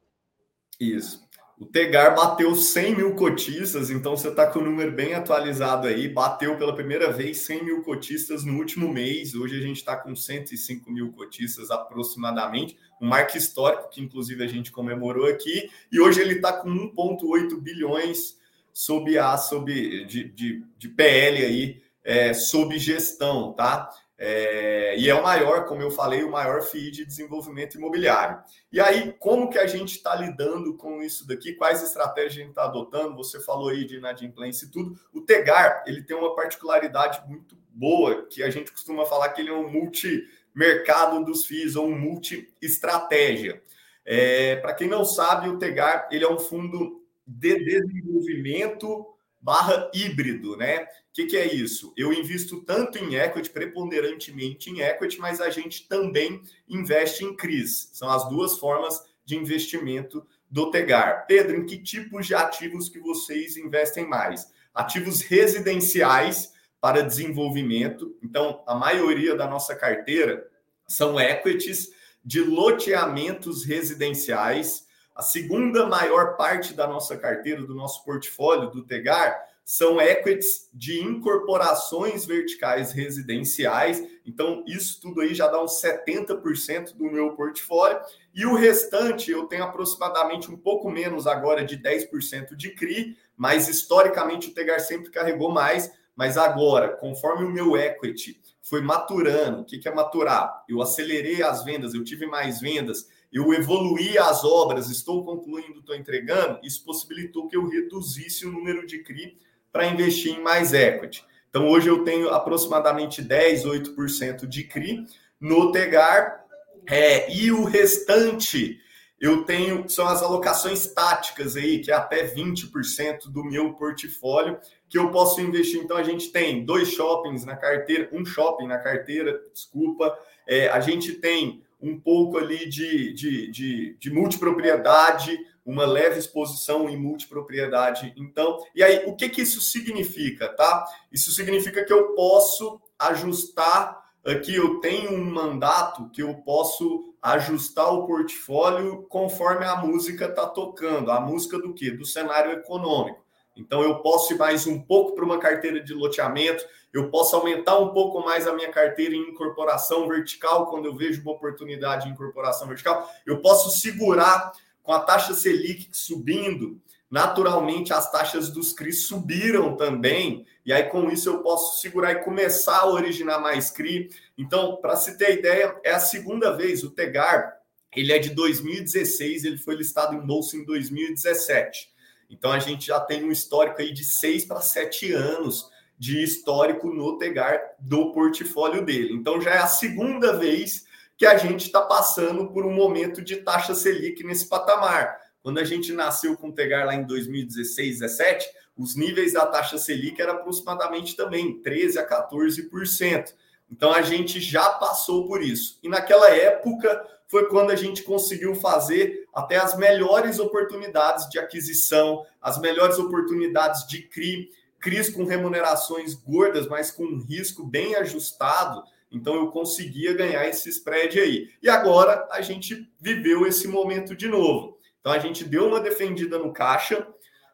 Isso. 0.81 1.29
O 1.62 1.66
Tegar 1.66 2.16
bateu 2.16 2.57
100 2.57 2.97
mil 2.97 3.14
cotistas, 3.14 3.88
então 3.88 4.16
você 4.16 4.31
está 4.31 4.49
com 4.49 4.59
o 4.59 4.64
número 4.64 4.90
bem 4.90 5.14
atualizado 5.14 5.87
aí. 5.87 6.09
Bateu 6.09 6.59
pela 6.59 6.75
primeira 6.75 7.12
vez 7.12 7.38
100 7.42 7.64
mil 7.64 7.83
cotistas 7.83 8.42
no 8.42 8.59
último 8.59 8.92
mês. 8.92 9.33
Hoje 9.37 9.59
a 9.59 9.61
gente 9.61 9.76
está 9.76 9.97
com 9.97 10.12
105 10.16 10.90
mil 10.90 11.12
cotistas 11.12 11.71
aproximadamente. 11.71 12.76
Um 13.00 13.07
marco 13.07 13.38
histórico 13.38 13.88
que, 13.90 14.02
inclusive, 14.02 14.42
a 14.42 14.49
gente 14.49 14.73
comemorou 14.73 15.28
aqui. 15.28 15.71
E 15.92 16.00
hoje 16.00 16.21
ele 16.21 16.35
está 16.35 16.52
com 16.52 16.69
1,8 16.69 17.57
bilhões 17.61 18.37
sob 18.73 19.16
a 19.16 19.38
sob, 19.38 19.73
de, 20.07 20.25
de, 20.31 20.64
de 20.76 20.88
PL 20.88 21.45
aí, 21.45 21.83
é, 22.02 22.35
sob 22.35 22.76
gestão, 22.76 23.52
tá? 23.52 23.88
É, 24.25 24.97
e 24.97 25.11
é 25.11 25.14
o 25.17 25.23
maior, 25.25 25.64
como 25.64 25.83
eu 25.83 25.91
falei, 25.91 26.23
o 26.23 26.31
maior 26.31 26.62
FII 26.62 26.93
de 26.93 27.05
desenvolvimento 27.05 27.75
imobiliário. 27.75 28.38
E 28.71 28.81
aí, 28.81 29.12
como 29.19 29.50
que 29.50 29.59
a 29.59 29.67
gente 29.67 29.97
está 29.97 30.14
lidando 30.14 30.76
com 30.76 31.02
isso 31.02 31.26
daqui? 31.26 31.55
Quais 31.55 31.83
estratégias 31.83 32.35
a 32.35 32.38
gente 32.38 32.50
está 32.50 32.64
adotando? 32.67 33.17
Você 33.17 33.41
falou 33.41 33.71
aí 33.71 33.85
de 33.85 33.97
inadimplência 33.97 34.67
e 34.67 34.71
tudo. 34.71 34.97
O 35.12 35.23
Tegar, 35.23 35.83
ele 35.88 36.05
tem 36.05 36.17
uma 36.17 36.37
particularidade 36.37 37.21
muito 37.29 37.57
boa, 37.69 38.25
que 38.29 38.45
a 38.45 38.50
gente 38.50 38.71
costuma 38.71 39.05
falar 39.07 39.31
que 39.31 39.41
ele 39.41 39.50
é 39.50 39.55
um 39.55 39.69
multi-mercado 39.69 41.25
dos 41.25 41.45
FIIs, 41.45 41.75
ou 41.75 41.88
um 41.88 41.99
multi-estratégia. 41.99 43.61
É, 44.05 44.55
Para 44.55 44.75
quem 44.75 44.87
não 44.87 45.05
sabe, 45.05 45.49
o 45.49 45.59
Tegar, 45.59 46.09
ele 46.12 46.25
é 46.25 46.31
um 46.31 46.38
fundo 46.38 47.02
de 47.26 47.59
desenvolvimento 47.59 49.12
barra 49.42 49.90
híbrido, 49.92 50.56
né? 50.56 50.84
O 50.84 50.87
que, 51.12 51.26
que, 51.26 51.37
é 51.37 51.52
isso? 51.52 51.92
Eu 51.96 52.12
invisto 52.12 52.62
tanto 52.62 52.96
em 52.96 53.16
equity, 53.16 53.50
preponderantemente 53.50 54.70
em 54.70 54.80
equity, 54.80 55.18
mas 55.18 55.40
a 55.40 55.50
gente 55.50 55.87
também 55.87 56.40
investe 56.66 57.25
em 57.25 57.37
CRIs. 57.37 57.90
São 57.92 58.08
as 58.08 58.26
duas 58.28 58.58
formas 58.58 59.02
de 59.25 59.37
investimento 59.37 60.26
do 60.49 60.70
Tegar. 60.70 61.26
Pedro, 61.26 61.56
em 61.56 61.66
que 61.66 61.76
tipos 61.78 62.26
de 62.26 62.34
ativos 62.34 62.88
que 62.88 62.99
vocês 62.99 63.56
investem 63.56 64.06
mais? 64.06 64.50
Ativos 64.72 65.20
residenciais 65.22 66.52
para 66.80 67.02
desenvolvimento. 67.02 68.16
Então, 68.22 68.62
a 68.66 68.75
maioria 68.75 69.34
da 69.34 69.46
nossa 69.46 69.75
carteira 69.75 70.46
são 70.87 71.20
equities 71.20 71.90
de 72.25 72.40
loteamentos 72.40 73.64
residenciais. 73.64 74.87
A 75.14 75.23
segunda 75.23 75.87
maior 75.87 76.37
parte 76.37 76.73
da 76.73 76.87
nossa 76.87 77.16
carteira, 77.16 77.62
do 77.62 77.75
nosso 77.75 78.04
portfólio 78.04 78.71
do 78.71 78.83
Tegar, 78.83 79.52
são 79.64 80.00
equities 80.00 80.69
de 80.73 81.00
incorporações 81.00 82.25
verticais 82.25 82.92
residenciais. 82.92 84.02
Então, 84.26 84.64
isso 84.66 85.00
tudo 85.00 85.21
aí 85.21 85.35
já 85.35 85.47
dá 85.47 85.62
uns 85.62 85.81
70% 85.81 86.97
do 86.97 87.04
meu 87.04 87.33
portfólio. 87.37 88.00
E 88.35 88.45
o 88.45 88.54
restante, 88.54 89.31
eu 89.31 89.47
tenho 89.47 89.64
aproximadamente 89.64 90.50
um 90.50 90.57
pouco 90.57 90.90
menos 90.90 91.26
agora 91.26 91.64
de 91.64 91.78
10% 91.78 92.57
de 92.57 92.71
CRI, 92.71 93.16
mas 93.37 93.69
historicamente 93.69 94.49
o 94.49 94.54
Tegar 94.54 94.81
sempre 94.81 95.11
carregou 95.11 95.50
mais. 95.50 95.92
Mas 96.14 96.37
agora, 96.37 96.88
conforme 96.97 97.45
o 97.45 97.50
meu 97.50 97.76
equity 97.76 98.40
foi 98.61 98.81
maturando, 98.83 99.62
o 99.62 99.64
que 99.64 99.88
é 99.88 99.95
maturar? 99.95 100.64
Eu 100.69 100.83
acelerei 100.83 101.42
as 101.42 101.64
vendas, 101.64 101.95
eu 101.95 102.04
tive 102.04 102.26
mais 102.26 102.61
vendas, 102.61 103.09
eu 103.32 103.52
evoluí 103.54 104.18
as 104.18 104.44
obras, 104.44 104.90
estou 104.90 105.24
concluindo, 105.24 105.80
estou 105.80 105.96
entregando, 105.96 106.60
isso 106.62 106.84
possibilitou 106.84 107.48
que 107.48 107.56
eu 107.56 107.66
reduzisse 107.66 108.46
o 108.46 108.52
número 108.52 108.86
de 108.86 108.98
CRI 109.02 109.38
para 109.72 109.86
investir 109.86 110.36
em 110.36 110.42
mais 110.42 110.74
equity. 110.74 111.24
Então, 111.48 111.68
hoje 111.68 111.88
eu 111.88 112.04
tenho 112.04 112.30
aproximadamente 112.30 113.22
10, 113.22 113.64
8% 113.64 114.46
de 114.46 114.64
CRI 114.64 115.06
no 115.40 115.72
Tegar, 115.72 116.44
é, 116.88 117.32
e 117.32 117.50
o 117.52 117.64
restante 117.64 118.80
eu 119.22 119.44
tenho, 119.44 119.88
são 119.88 120.08
as 120.08 120.20
alocações 120.20 120.84
táticas 120.88 121.54
aí, 121.54 121.78
que 121.78 121.92
é 121.92 121.94
até 121.94 122.26
20% 122.26 123.30
do 123.30 123.44
meu 123.44 123.72
portfólio, 123.74 124.58
que 124.88 124.98
eu 124.98 125.12
posso 125.12 125.40
investir. 125.40 125.80
Então, 125.80 125.96
a 125.96 126.02
gente 126.02 126.32
tem 126.32 126.64
dois 126.64 126.88
shoppings 126.88 127.44
na 127.44 127.54
carteira, 127.54 128.08
um 128.12 128.24
shopping 128.24 128.66
na 128.66 128.78
carteira, 128.78 129.40
desculpa. 129.52 130.18
É, 130.44 130.68
a 130.68 130.80
gente 130.80 131.12
tem 131.12 131.62
um 131.82 131.98
pouco 131.98 132.38
ali 132.38 132.68
de, 132.68 133.12
de, 133.12 133.50
de, 133.50 133.96
de 133.98 134.10
multipropriedade, 134.10 135.36
uma 135.64 135.84
leve 135.84 136.18
exposição 136.18 136.88
em 136.88 136.96
multipropriedade. 136.96 138.12
Então, 138.16 138.58
e 138.74 138.82
aí, 138.82 139.04
o 139.06 139.16
que, 139.16 139.28
que 139.28 139.42
isso 139.42 139.60
significa, 139.60 140.48
tá? 140.48 140.84
Isso 141.10 141.32
significa 141.32 141.84
que 141.84 141.92
eu 141.92 142.14
posso 142.14 142.80
ajustar 142.98 144.00
aqui, 144.24 144.54
eu 144.54 144.78
tenho 144.80 145.12
um 145.12 145.24
mandato 145.24 146.08
que 146.10 146.22
eu 146.22 146.34
posso 146.36 147.12
ajustar 147.20 147.92
o 147.92 148.06
portfólio 148.06 149.02
conforme 149.08 149.64
a 149.64 149.76
música 149.76 150.26
está 150.26 150.46
tocando. 150.46 151.10
A 151.10 151.20
música 151.20 151.58
do 151.58 151.74
quê? 151.74 151.90
Do 151.90 152.04
cenário 152.04 152.52
econômico. 152.52 153.22
Então, 153.56 153.82
eu 153.82 153.97
posso 153.97 154.32
ir 154.32 154.38
mais 154.38 154.66
um 154.66 154.80
pouco 154.80 155.14
para 155.14 155.25
uma 155.25 155.38
carteira 155.38 155.80
de 155.80 155.92
loteamento, 155.92 156.64
eu 156.92 157.11
posso 157.11 157.35
aumentar 157.37 157.78
um 157.78 157.88
pouco 157.88 158.21
mais 158.21 158.47
a 158.47 158.54
minha 158.54 158.71
carteira 158.71 159.14
em 159.14 159.30
incorporação 159.30 160.09
vertical, 160.09 160.66
quando 160.66 160.87
eu 160.87 160.94
vejo 160.94 161.23
uma 161.23 161.32
oportunidade 161.32 162.09
em 162.09 162.12
incorporação 162.12 162.68
vertical, 162.68 163.11
eu 163.26 163.40
posso 163.40 163.78
segurar 163.78 164.52
com 164.82 164.92
a 164.92 165.00
taxa 165.00 165.32
Selic 165.35 165.88
subindo, 165.92 166.80
naturalmente 167.11 167.92
as 167.92 168.11
taxas 168.11 168.50
dos 168.50 168.73
CRI 168.73 168.92
subiram 168.92 169.76
também, 169.76 170.47
e 170.64 170.73
aí 170.73 170.85
com 170.85 171.11
isso 171.11 171.28
eu 171.28 171.38
posso 171.42 171.80
segurar 171.80 172.12
e 172.12 172.25
começar 172.25 172.78
a 172.78 172.90
originar 172.90 173.38
mais 173.38 173.71
CRI. 173.71 174.09
Então, 174.37 174.76
para 174.76 174.97
se 174.97 175.16
ter 175.16 175.38
ideia, 175.38 175.78
é 175.85 175.92
a 175.92 176.00
segunda 176.00 176.56
vez 176.56 176.82
o 176.82 176.90
Tegar, 176.90 177.59
ele 177.94 178.12
é 178.12 178.18
de 178.18 178.30
2016, 178.30 179.44
ele 179.44 179.59
foi 179.59 179.76
listado 179.76 180.14
em 180.14 180.21
bolsa 180.21 180.56
em 180.56 180.64
2017. 180.64 181.91
Então 182.32 182.50
a 182.50 182.58
gente 182.58 182.86
já 182.86 182.98
tem 182.98 183.22
um 183.22 183.30
histórico 183.30 183.82
aí 183.82 183.92
de 183.92 184.04
seis 184.04 184.44
para 184.46 184.62
sete 184.62 185.12
anos 185.12 185.70
de 185.98 186.22
histórico 186.22 186.88
no 186.88 187.18
Tegar 187.18 187.60
do 187.78 188.10
portfólio 188.12 188.84
dele. 188.84 189.12
Então 189.12 189.40
já 189.40 189.50
é 189.50 189.58
a 189.58 189.66
segunda 189.66 190.36
vez 190.36 190.86
que 191.16 191.26
a 191.26 191.36
gente 191.36 191.66
está 191.66 191.82
passando 191.82 192.50
por 192.50 192.64
um 192.64 192.72
momento 192.72 193.22
de 193.22 193.36
taxa 193.36 193.74
Selic 193.74 194.24
nesse 194.24 194.48
patamar. 194.48 195.20
Quando 195.42 195.58
a 195.58 195.64
gente 195.64 195.92
nasceu 195.92 196.36
com 196.36 196.48
o 196.48 196.52
Tegar 196.52 196.86
lá 196.86 196.94
em 196.94 197.04
2016, 197.04 198.00
17, 198.00 198.46
os 198.76 198.96
níveis 198.96 199.34
da 199.34 199.46
taxa 199.46 199.76
Selic 199.76 200.20
eram 200.20 200.34
aproximadamente 200.34 201.14
também 201.14 201.60
13 201.60 201.98
a 201.98 202.08
14%. 202.08 203.34
Então 203.73 203.91
a 203.91 204.02
gente 204.02 204.38
já 204.38 204.69
passou 204.73 205.26
por 205.26 205.43
isso. 205.43 205.79
E 205.83 205.88
naquela 205.88 206.29
época 206.29 207.02
foi 207.26 207.49
quando 207.49 207.71
a 207.71 207.76
gente 207.76 208.02
conseguiu 208.02 208.55
fazer 208.55 209.26
até 209.35 209.57
as 209.57 209.75
melhores 209.75 210.38
oportunidades 210.38 211.26
de 211.31 211.38
aquisição, 211.38 212.23
as 212.43 212.61
melhores 212.61 212.99
oportunidades 212.99 213.87
de 213.88 214.02
CRI, 214.02 214.50
CRIs 214.79 215.09
com 215.09 215.25
remunerações 215.25 216.12
gordas, 216.12 216.69
mas 216.69 216.91
com 216.91 217.05
um 217.05 217.25
risco 217.25 217.64
bem 217.64 217.95
ajustado. 217.95 218.83
Então 219.11 219.35
eu 219.37 219.49
conseguia 219.49 220.12
ganhar 220.12 220.47
esse 220.47 220.69
spread 220.69 221.19
aí. 221.19 221.49
E 221.62 221.71
agora 221.71 222.29
a 222.31 222.43
gente 222.43 222.87
viveu 223.00 223.47
esse 223.47 223.67
momento 223.67 224.14
de 224.14 224.29
novo. 224.29 224.79
Então 225.00 225.12
a 225.12 225.19
gente 225.19 225.45
deu 225.45 225.67
uma 225.67 225.81
defendida 225.81 226.38
no 226.38 226.52
caixa, 226.52 227.07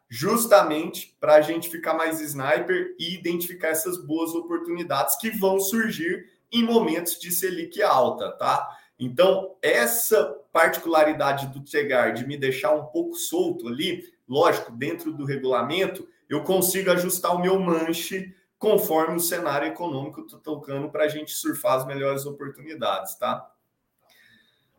justamente 0.09 1.15
para 1.19 1.35
a 1.35 1.41
gente 1.41 1.69
ficar 1.69 1.93
mais 1.93 2.19
sniper 2.19 2.95
e 2.97 3.13
identificar 3.13 3.69
essas 3.69 4.03
boas 4.03 4.33
oportunidades 4.33 5.15
que 5.17 5.29
vão 5.29 5.59
surgir 5.59 6.25
em 6.51 6.63
momentos 6.63 7.19
de 7.19 7.31
Selic 7.31 7.81
alta, 7.83 8.31
tá? 8.31 8.67
Então, 8.99 9.55
essa 9.61 10.35
particularidade 10.51 11.47
do 11.47 11.63
Tegar 11.63 12.13
de 12.13 12.27
me 12.27 12.35
deixar 12.35 12.73
um 12.73 12.85
pouco 12.85 13.15
solto 13.15 13.67
ali, 13.67 14.03
lógico, 14.27 14.71
dentro 14.71 15.13
do 15.13 15.25
regulamento, 15.25 16.07
eu 16.27 16.43
consigo 16.43 16.91
ajustar 16.91 17.35
o 17.35 17.39
meu 17.39 17.59
manche 17.59 18.35
conforme 18.57 19.15
o 19.15 19.21
cenário 19.21 19.67
econômico 19.67 20.21
está 20.21 20.37
tocando 20.37 20.89
para 20.89 21.05
a 21.05 21.07
gente 21.07 21.31
surfar 21.31 21.77
as 21.77 21.87
melhores 21.87 22.25
oportunidades, 22.25 23.15
tá? 23.15 23.49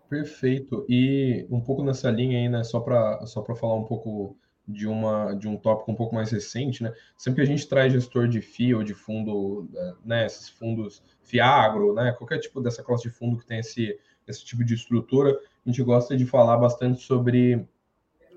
Perfeito. 0.08 0.84
E 0.88 1.46
um 1.48 1.60
pouco 1.60 1.82
nessa 1.82 2.10
linha 2.10 2.38
aí, 2.38 2.48
né? 2.48 2.62
Só 2.62 2.80
para 2.80 3.24
só 3.26 3.42
falar 3.54 3.76
um 3.76 3.84
pouco 3.84 4.36
de 4.72 4.86
uma 4.86 5.34
de 5.34 5.48
um 5.48 5.56
tópico 5.56 5.90
um 5.90 5.94
pouco 5.94 6.14
mais 6.14 6.30
recente, 6.30 6.82
né? 6.82 6.92
Sempre 7.16 7.36
que 7.36 7.50
a 7.50 7.56
gente 7.56 7.68
traz 7.68 7.92
gestor 7.92 8.28
de 8.28 8.40
FIA 8.40 8.76
ou 8.76 8.84
de 8.84 8.94
fundo, 8.94 9.68
né? 10.04 10.26
Esses 10.26 10.48
fundos 10.48 11.02
Fiagro, 11.22 11.94
né? 11.94 12.12
Qualquer 12.12 12.38
tipo 12.38 12.60
dessa 12.60 12.82
classe 12.82 13.02
de 13.02 13.10
fundo 13.10 13.38
que 13.38 13.46
tem 13.46 13.58
esse 13.58 13.98
esse 14.26 14.44
tipo 14.44 14.64
de 14.64 14.74
estrutura, 14.74 15.32
a 15.66 15.68
gente 15.68 15.82
gosta 15.82 16.16
de 16.16 16.24
falar 16.24 16.56
bastante 16.56 17.02
sobre 17.02 17.66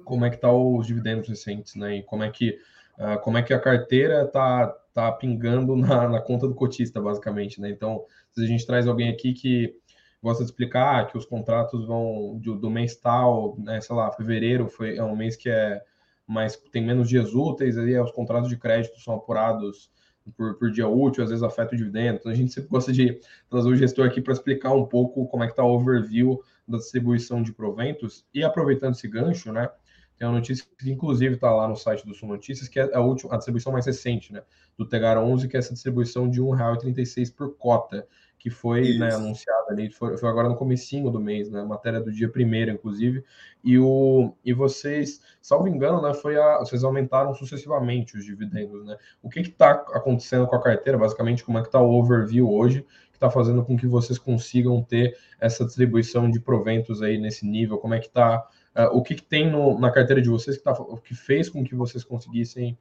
como 0.04 0.26
é 0.26 0.30
que 0.30 0.38
tá 0.38 0.52
os 0.52 0.88
dividendos 0.88 1.30
recentes, 1.30 1.76
né? 1.76 1.98
E 1.98 2.04
como 2.04 2.24
é 2.24 2.32
que 2.32 2.58
uh, 2.98 3.20
como 3.22 3.38
é 3.38 3.44
que 3.44 3.54
a 3.54 3.60
carteira 3.60 4.26
tá 4.28 4.68
tá 4.94 5.12
pingando 5.12 5.76
na, 5.76 6.08
na, 6.08 6.22
conta 6.22 6.48
do 6.48 6.54
cotista, 6.54 7.02
basicamente, 7.02 7.60
né? 7.60 7.70
Então, 7.70 8.06
se 8.32 8.44
a 8.44 8.48
gente 8.48 8.66
traz 8.66 8.88
alguém 8.88 9.10
aqui 9.10 9.34
que 9.34 9.76
gosta 10.22 10.44
de 10.44 10.50
explicar 10.50 11.08
que 11.08 11.18
os 11.18 11.26
contratos 11.26 11.86
vão 11.86 12.38
do, 12.40 12.56
do 12.56 12.70
mês 12.70 12.96
tal, 12.96 13.58
né, 13.60 13.82
sei 13.82 13.96
lá, 13.96 14.10
fevereiro 14.12 14.70
foi 14.70 14.96
é 14.96 15.04
um 15.04 15.16
mês 15.16 15.36
que 15.36 15.50
é 15.50 15.82
mais 16.28 16.56
tem 16.72 16.84
menos 16.84 17.10
dias 17.10 17.34
úteis, 17.34 17.78
aí 17.78 17.98
os 18.00 18.12
contratos 18.12 18.50
de 18.50 18.58
crédito 18.58 19.00
são 19.00 19.16
apurados 19.16 19.92
por, 20.38 20.56
por 20.56 20.72
dia 20.72 20.88
útil, 20.88 21.24
às 21.24 21.30
vezes 21.30 21.44
afeta 21.44 21.76
o 21.76 21.78
dividendo. 21.78 22.18
Então 22.20 22.32
a 22.32 22.36
gente 22.36 22.54
sempre 22.54 22.70
gosta 22.70 22.92
de 22.92 23.20
trazer 23.50 23.70
o 23.70 23.76
gestor 23.76 24.08
aqui 24.08 24.22
para 24.22 24.34
explicar 24.34 24.74
um 24.74 24.86
pouco 24.86 25.28
como 25.28 25.44
é 25.44 25.48
que 25.48 25.54
está 25.54 25.64
o 25.64 25.74
overview 25.74 26.42
da 26.68 26.78
distribuição 26.78 27.44
de 27.44 27.52
proventos 27.52 28.26
e 28.34 28.44
aproveitando 28.44 28.94
esse 28.94 29.08
gancho, 29.08 29.52
né? 29.52 29.70
Tem 30.18 30.28
uma 30.28 30.36
notícia 30.38 30.66
que, 30.80 30.92
inclusive, 30.92 31.36
está 31.36 31.52
lá 31.52 31.68
no 31.68 31.76
site 31.76 32.06
do 32.06 32.14
Sul 32.14 32.30
Notícias, 32.30 32.70
que 32.70 32.80
é 32.80 32.96
a, 32.96 33.02
última, 33.02 33.34
a 33.34 33.38
distribuição 33.38 33.74
mais 33.74 33.86
recente, 33.86 34.32
né? 34.32 34.44
Do 34.78 34.88
Tegar 34.88 35.18
11, 35.18 35.48
que 35.48 35.58
é 35.58 35.60
essa 35.60 35.74
distribuição 35.74 36.30
de 36.30 36.40
R$ 36.40 36.48
1,36 36.48 37.34
por 37.36 37.58
cota, 37.58 38.08
que 38.44 38.50
foi 38.50 38.98
né, 38.98 39.16
anunciada 39.16 39.72
ali, 39.72 39.90
foi, 39.90 40.18
foi, 40.18 40.28
agora 40.28 40.50
no 40.50 40.58
comecinho 40.58 41.10
do 41.10 41.18
mês, 41.18 41.50
né? 41.50 41.64
Matéria 41.64 42.02
do 42.02 42.12
dia 42.12 42.28
primeiro, 42.28 42.72
inclusive. 42.72 43.24
E, 43.64 43.80
o, 43.80 44.36
e 44.44 44.52
vocês, 44.52 45.22
salvo 45.42 45.66
engano, 45.66 46.02
né, 46.02 46.14
foi 46.14 46.38
a, 46.38 46.58
vocês 46.58 46.84
aumentaram 46.84 47.34
sucessivamente 47.34 48.18
os 48.18 48.26
dividendos, 48.26 48.86
né? 48.86 48.98
O 49.22 49.30
que 49.30 49.40
está 49.40 49.72
acontecendo 49.72 50.46
com 50.46 50.58
a 50.58 50.62
carteira? 50.62 50.98
Basicamente, 50.98 51.42
como 51.42 51.58
é 51.58 51.62
que 51.62 51.70
está 51.70 51.80
o 51.80 51.94
overview 51.94 52.52
hoje? 52.52 52.86
que 53.12 53.18
está 53.18 53.30
fazendo 53.30 53.64
com 53.64 53.78
que 53.78 53.88
vocês 53.88 54.20
consigam 54.20 54.82
ter 54.82 55.16
essa 55.40 55.64
distribuição 55.64 56.30
de 56.30 56.40
proventos 56.40 57.02
aí 57.02 57.18
nesse 57.18 57.46
nível? 57.48 57.78
Como 57.78 57.94
é 57.94 58.00
que 58.00 58.08
está 58.08 58.46
Uh, 58.76 58.90
o 58.98 59.04
que, 59.04 59.14
que 59.14 59.22
tem 59.22 59.52
no, 59.52 59.80
na 59.80 59.92
carteira 59.92 60.20
de 60.20 60.30
vocês 60.30 60.58
que, 60.58 60.64
tá, 60.64 60.76
que 61.04 61.14
fez 61.14 61.48
com 61.48 61.64
que 61.64 61.76
vocês 61.76 62.04
conseguissem 62.04 62.76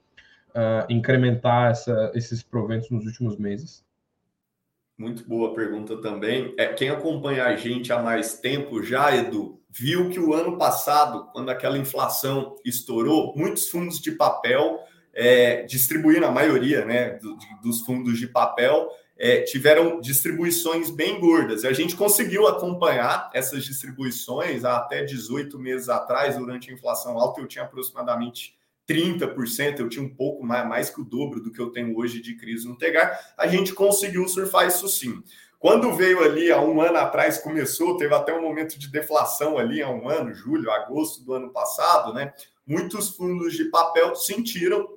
uh, 0.57 0.91
incrementar 0.91 1.71
essa, 1.71 2.11
esses 2.15 2.43
proventos 2.43 2.89
nos 2.89 3.05
últimos 3.05 3.37
meses? 3.37 3.85
Muito 5.03 5.25
boa 5.29 5.53
pergunta 5.53 5.97
também. 5.97 6.55
É, 6.57 6.65
quem 6.67 6.89
acompanha 6.89 7.47
a 7.47 7.57
gente 7.57 7.93
há 7.93 8.01
mais 8.01 8.39
tempo 8.39 8.85
já, 8.85 9.13
Edu, 9.13 9.61
viu 9.69 10.09
que 10.09 10.21
o 10.21 10.33
ano 10.33 10.57
passado, 10.57 11.29
quando 11.33 11.49
aquela 11.49 11.77
inflação 11.77 12.55
estourou, 12.65 13.35
muitos 13.37 13.69
fundos 13.69 14.01
de 14.01 14.13
papel 14.13 14.79
é, 15.13 15.65
distribuíram 15.65 16.29
a 16.29 16.31
maioria 16.31 16.85
né, 16.85 17.19
do, 17.19 17.37
dos 17.61 17.81
fundos 17.81 18.17
de 18.17 18.29
papel 18.29 18.89
é, 19.19 19.41
tiveram 19.41 20.01
distribuições 20.01 20.89
bem 20.89 21.19
gordas. 21.19 21.65
E 21.65 21.67
a 21.67 21.73
gente 21.73 21.97
conseguiu 21.97 22.47
acompanhar 22.47 23.29
essas 23.35 23.65
distribuições 23.65 24.65
até 24.65 25.03
18 25.03 25.59
meses 25.59 25.89
atrás, 25.89 26.37
durante 26.37 26.71
a 26.71 26.75
inflação 26.75 27.19
alta, 27.19 27.41
eu 27.41 27.49
tinha 27.49 27.65
aproximadamente 27.65 28.55
30%, 28.89 29.81
eu 29.81 29.89
tinha 29.89 30.05
um 30.05 30.15
pouco 30.15 30.45
mais, 30.45 30.69
mais 30.69 30.91
que 30.91 31.01
o 31.01 31.05
dobro 31.05 31.41
do 31.41 31.53
que 31.53 31.61
eu 31.61 31.71
tenho 31.71 31.97
hoje 31.97 32.21
de 32.21 32.37
crise 32.37 32.67
no 32.67 32.77
Tegar. 32.77 33.19
A 33.39 33.47
gente 33.47 33.73
conseguiu 33.73 34.27
surfar 34.29 34.67
isso 34.67 34.89
sim. 34.89 35.23
Quando 35.59 35.95
veio 35.95 36.25
ali 36.25 36.51
há 36.51 36.61
um 36.61 36.81
ano 36.81 36.99
atrás, 36.99 37.39
começou, 37.39 37.97
teve 37.97 38.13
até 38.13 38.35
um 38.35 38.43
momento 38.43 38.77
de 38.77 38.91
deflação 38.91 39.57
ali 39.57 39.81
há 39.81 39.89
um 39.89 40.09
ano, 40.09 40.35
julho, 40.35 40.71
agosto 40.73 41.23
do 41.25 41.35
ano 41.35 41.53
passado, 41.53 42.13
né? 42.13 42.33
Muitos 42.67 43.11
fundos 43.11 43.55
de 43.55 43.67
papel 43.67 44.17
sentiram 44.17 44.89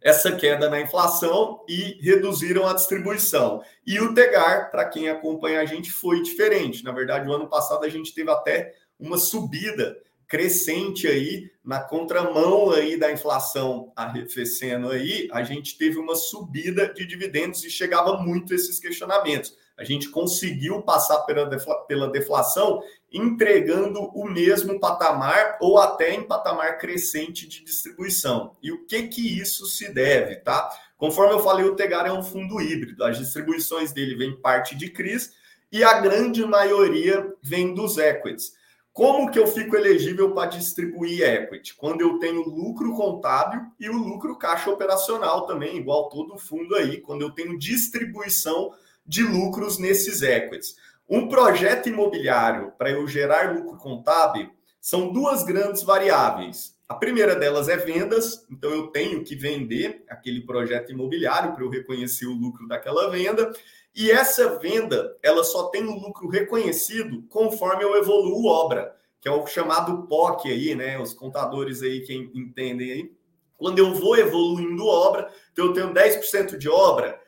essa 0.00 0.32
queda 0.32 0.70
na 0.70 0.80
inflação 0.80 1.62
e 1.68 1.98
reduziram 2.00 2.66
a 2.66 2.72
distribuição. 2.72 3.62
E 3.86 4.00
o 4.00 4.14
Tegar, 4.14 4.70
para 4.70 4.86
quem 4.86 5.10
acompanha 5.10 5.60
a 5.60 5.66
gente, 5.66 5.92
foi 5.92 6.22
diferente. 6.22 6.82
Na 6.82 6.92
verdade, 6.92 7.28
o 7.28 7.32
ano 7.34 7.48
passado 7.48 7.84
a 7.84 7.88
gente 7.88 8.14
teve 8.14 8.30
até 8.30 8.74
uma 8.98 9.18
subida 9.18 9.98
crescente 10.30 11.08
aí 11.08 11.50
na 11.62 11.80
contramão 11.80 12.70
aí 12.70 12.96
da 12.96 13.10
inflação 13.10 13.92
arrefecendo 13.96 14.88
aí, 14.88 15.28
a 15.32 15.42
gente 15.42 15.76
teve 15.76 15.98
uma 15.98 16.14
subida 16.14 16.94
de 16.94 17.04
dividendos 17.04 17.64
e 17.64 17.70
chegava 17.70 18.16
muito 18.16 18.54
esses 18.54 18.78
questionamentos. 18.78 19.58
A 19.76 19.82
gente 19.82 20.08
conseguiu 20.08 20.82
passar 20.82 21.22
pela, 21.22 21.46
defla, 21.46 21.74
pela 21.86 22.08
deflação 22.08 22.80
entregando 23.12 23.98
o 24.14 24.24
mesmo 24.24 24.78
patamar 24.78 25.58
ou 25.60 25.78
até 25.78 26.14
em 26.14 26.22
patamar 26.22 26.78
crescente 26.78 27.48
de 27.48 27.64
distribuição. 27.64 28.56
E 28.62 28.70
o 28.70 28.86
que 28.86 29.08
que 29.08 29.40
isso 29.40 29.66
se 29.66 29.92
deve, 29.92 30.36
tá? 30.36 30.70
Conforme 30.96 31.34
eu 31.34 31.40
falei, 31.40 31.66
o 31.66 31.74
Tegar 31.74 32.06
é 32.06 32.12
um 32.12 32.22
fundo 32.22 32.60
híbrido. 32.60 33.02
As 33.02 33.18
distribuições 33.18 33.90
dele 33.90 34.14
vem 34.14 34.40
parte 34.40 34.76
de 34.76 34.90
CRIs 34.90 35.32
e 35.72 35.82
a 35.82 36.00
grande 36.00 36.44
maioria 36.46 37.34
vem 37.42 37.74
dos 37.74 37.98
equities. 37.98 38.59
Como 38.92 39.30
que 39.30 39.38
eu 39.38 39.46
fico 39.46 39.76
elegível 39.76 40.34
para 40.34 40.50
distribuir 40.50 41.22
equity? 41.22 41.74
Quando 41.76 42.00
eu 42.00 42.18
tenho 42.18 42.42
lucro 42.42 42.92
contábil 42.94 43.62
e 43.78 43.88
o 43.88 43.96
lucro 43.96 44.36
caixa 44.36 44.70
operacional 44.70 45.46
também, 45.46 45.76
igual 45.76 46.08
todo 46.08 46.36
fundo 46.36 46.74
aí, 46.74 47.00
quando 47.00 47.22
eu 47.22 47.30
tenho 47.30 47.58
distribuição 47.58 48.72
de 49.06 49.22
lucros 49.22 49.78
nesses 49.78 50.22
equities. 50.22 50.76
Um 51.08 51.28
projeto 51.28 51.88
imobiliário, 51.88 52.72
para 52.78 52.90
eu 52.90 53.06
gerar 53.08 53.54
lucro 53.54 53.76
contábil, 53.76 54.50
são 54.80 55.12
duas 55.12 55.42
grandes 55.42 55.82
variáveis. 55.82 56.76
A 56.88 56.94
primeira 56.94 57.36
delas 57.36 57.68
é 57.68 57.76
vendas, 57.76 58.46
então 58.50 58.70
eu 58.70 58.88
tenho 58.88 59.22
que 59.22 59.36
vender 59.36 60.04
aquele 60.08 60.40
projeto 60.40 60.92
imobiliário 60.92 61.52
para 61.52 61.64
eu 61.64 61.70
reconhecer 61.70 62.26
o 62.26 62.34
lucro 62.34 62.66
daquela 62.66 63.10
venda. 63.10 63.52
E 63.94 64.10
essa 64.10 64.58
venda, 64.58 65.16
ela 65.22 65.42
só 65.42 65.68
tem 65.68 65.84
um 65.84 65.98
lucro 65.98 66.28
reconhecido 66.28 67.22
conforme 67.28 67.82
eu 67.82 67.96
evoluo 67.96 68.46
obra, 68.46 68.96
que 69.20 69.28
é 69.28 69.32
o 69.32 69.46
chamado 69.46 70.06
POC 70.06 70.48
aí, 70.48 70.74
né? 70.74 70.98
Os 70.98 71.12
contadores 71.12 71.82
aí 71.82 72.00
que 72.00 72.14
entendem 72.14 72.92
aí. 72.92 73.12
Quando 73.56 73.78
eu 73.78 73.92
vou 73.92 74.16
evoluindo 74.16 74.86
obra, 74.86 75.30
então 75.52 75.66
eu 75.66 75.72
tenho 75.72 75.92
10% 75.92 76.56
de 76.56 76.68
obra, 76.68 77.20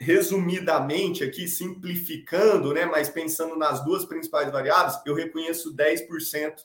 resumidamente 0.00 1.22
aqui, 1.22 1.46
simplificando, 1.46 2.72
né? 2.72 2.86
Mas 2.86 3.08
pensando 3.08 3.56
nas 3.56 3.84
duas 3.84 4.04
principais 4.04 4.50
variáveis, 4.50 4.98
eu 5.04 5.14
reconheço 5.14 5.74
10% 5.76 6.64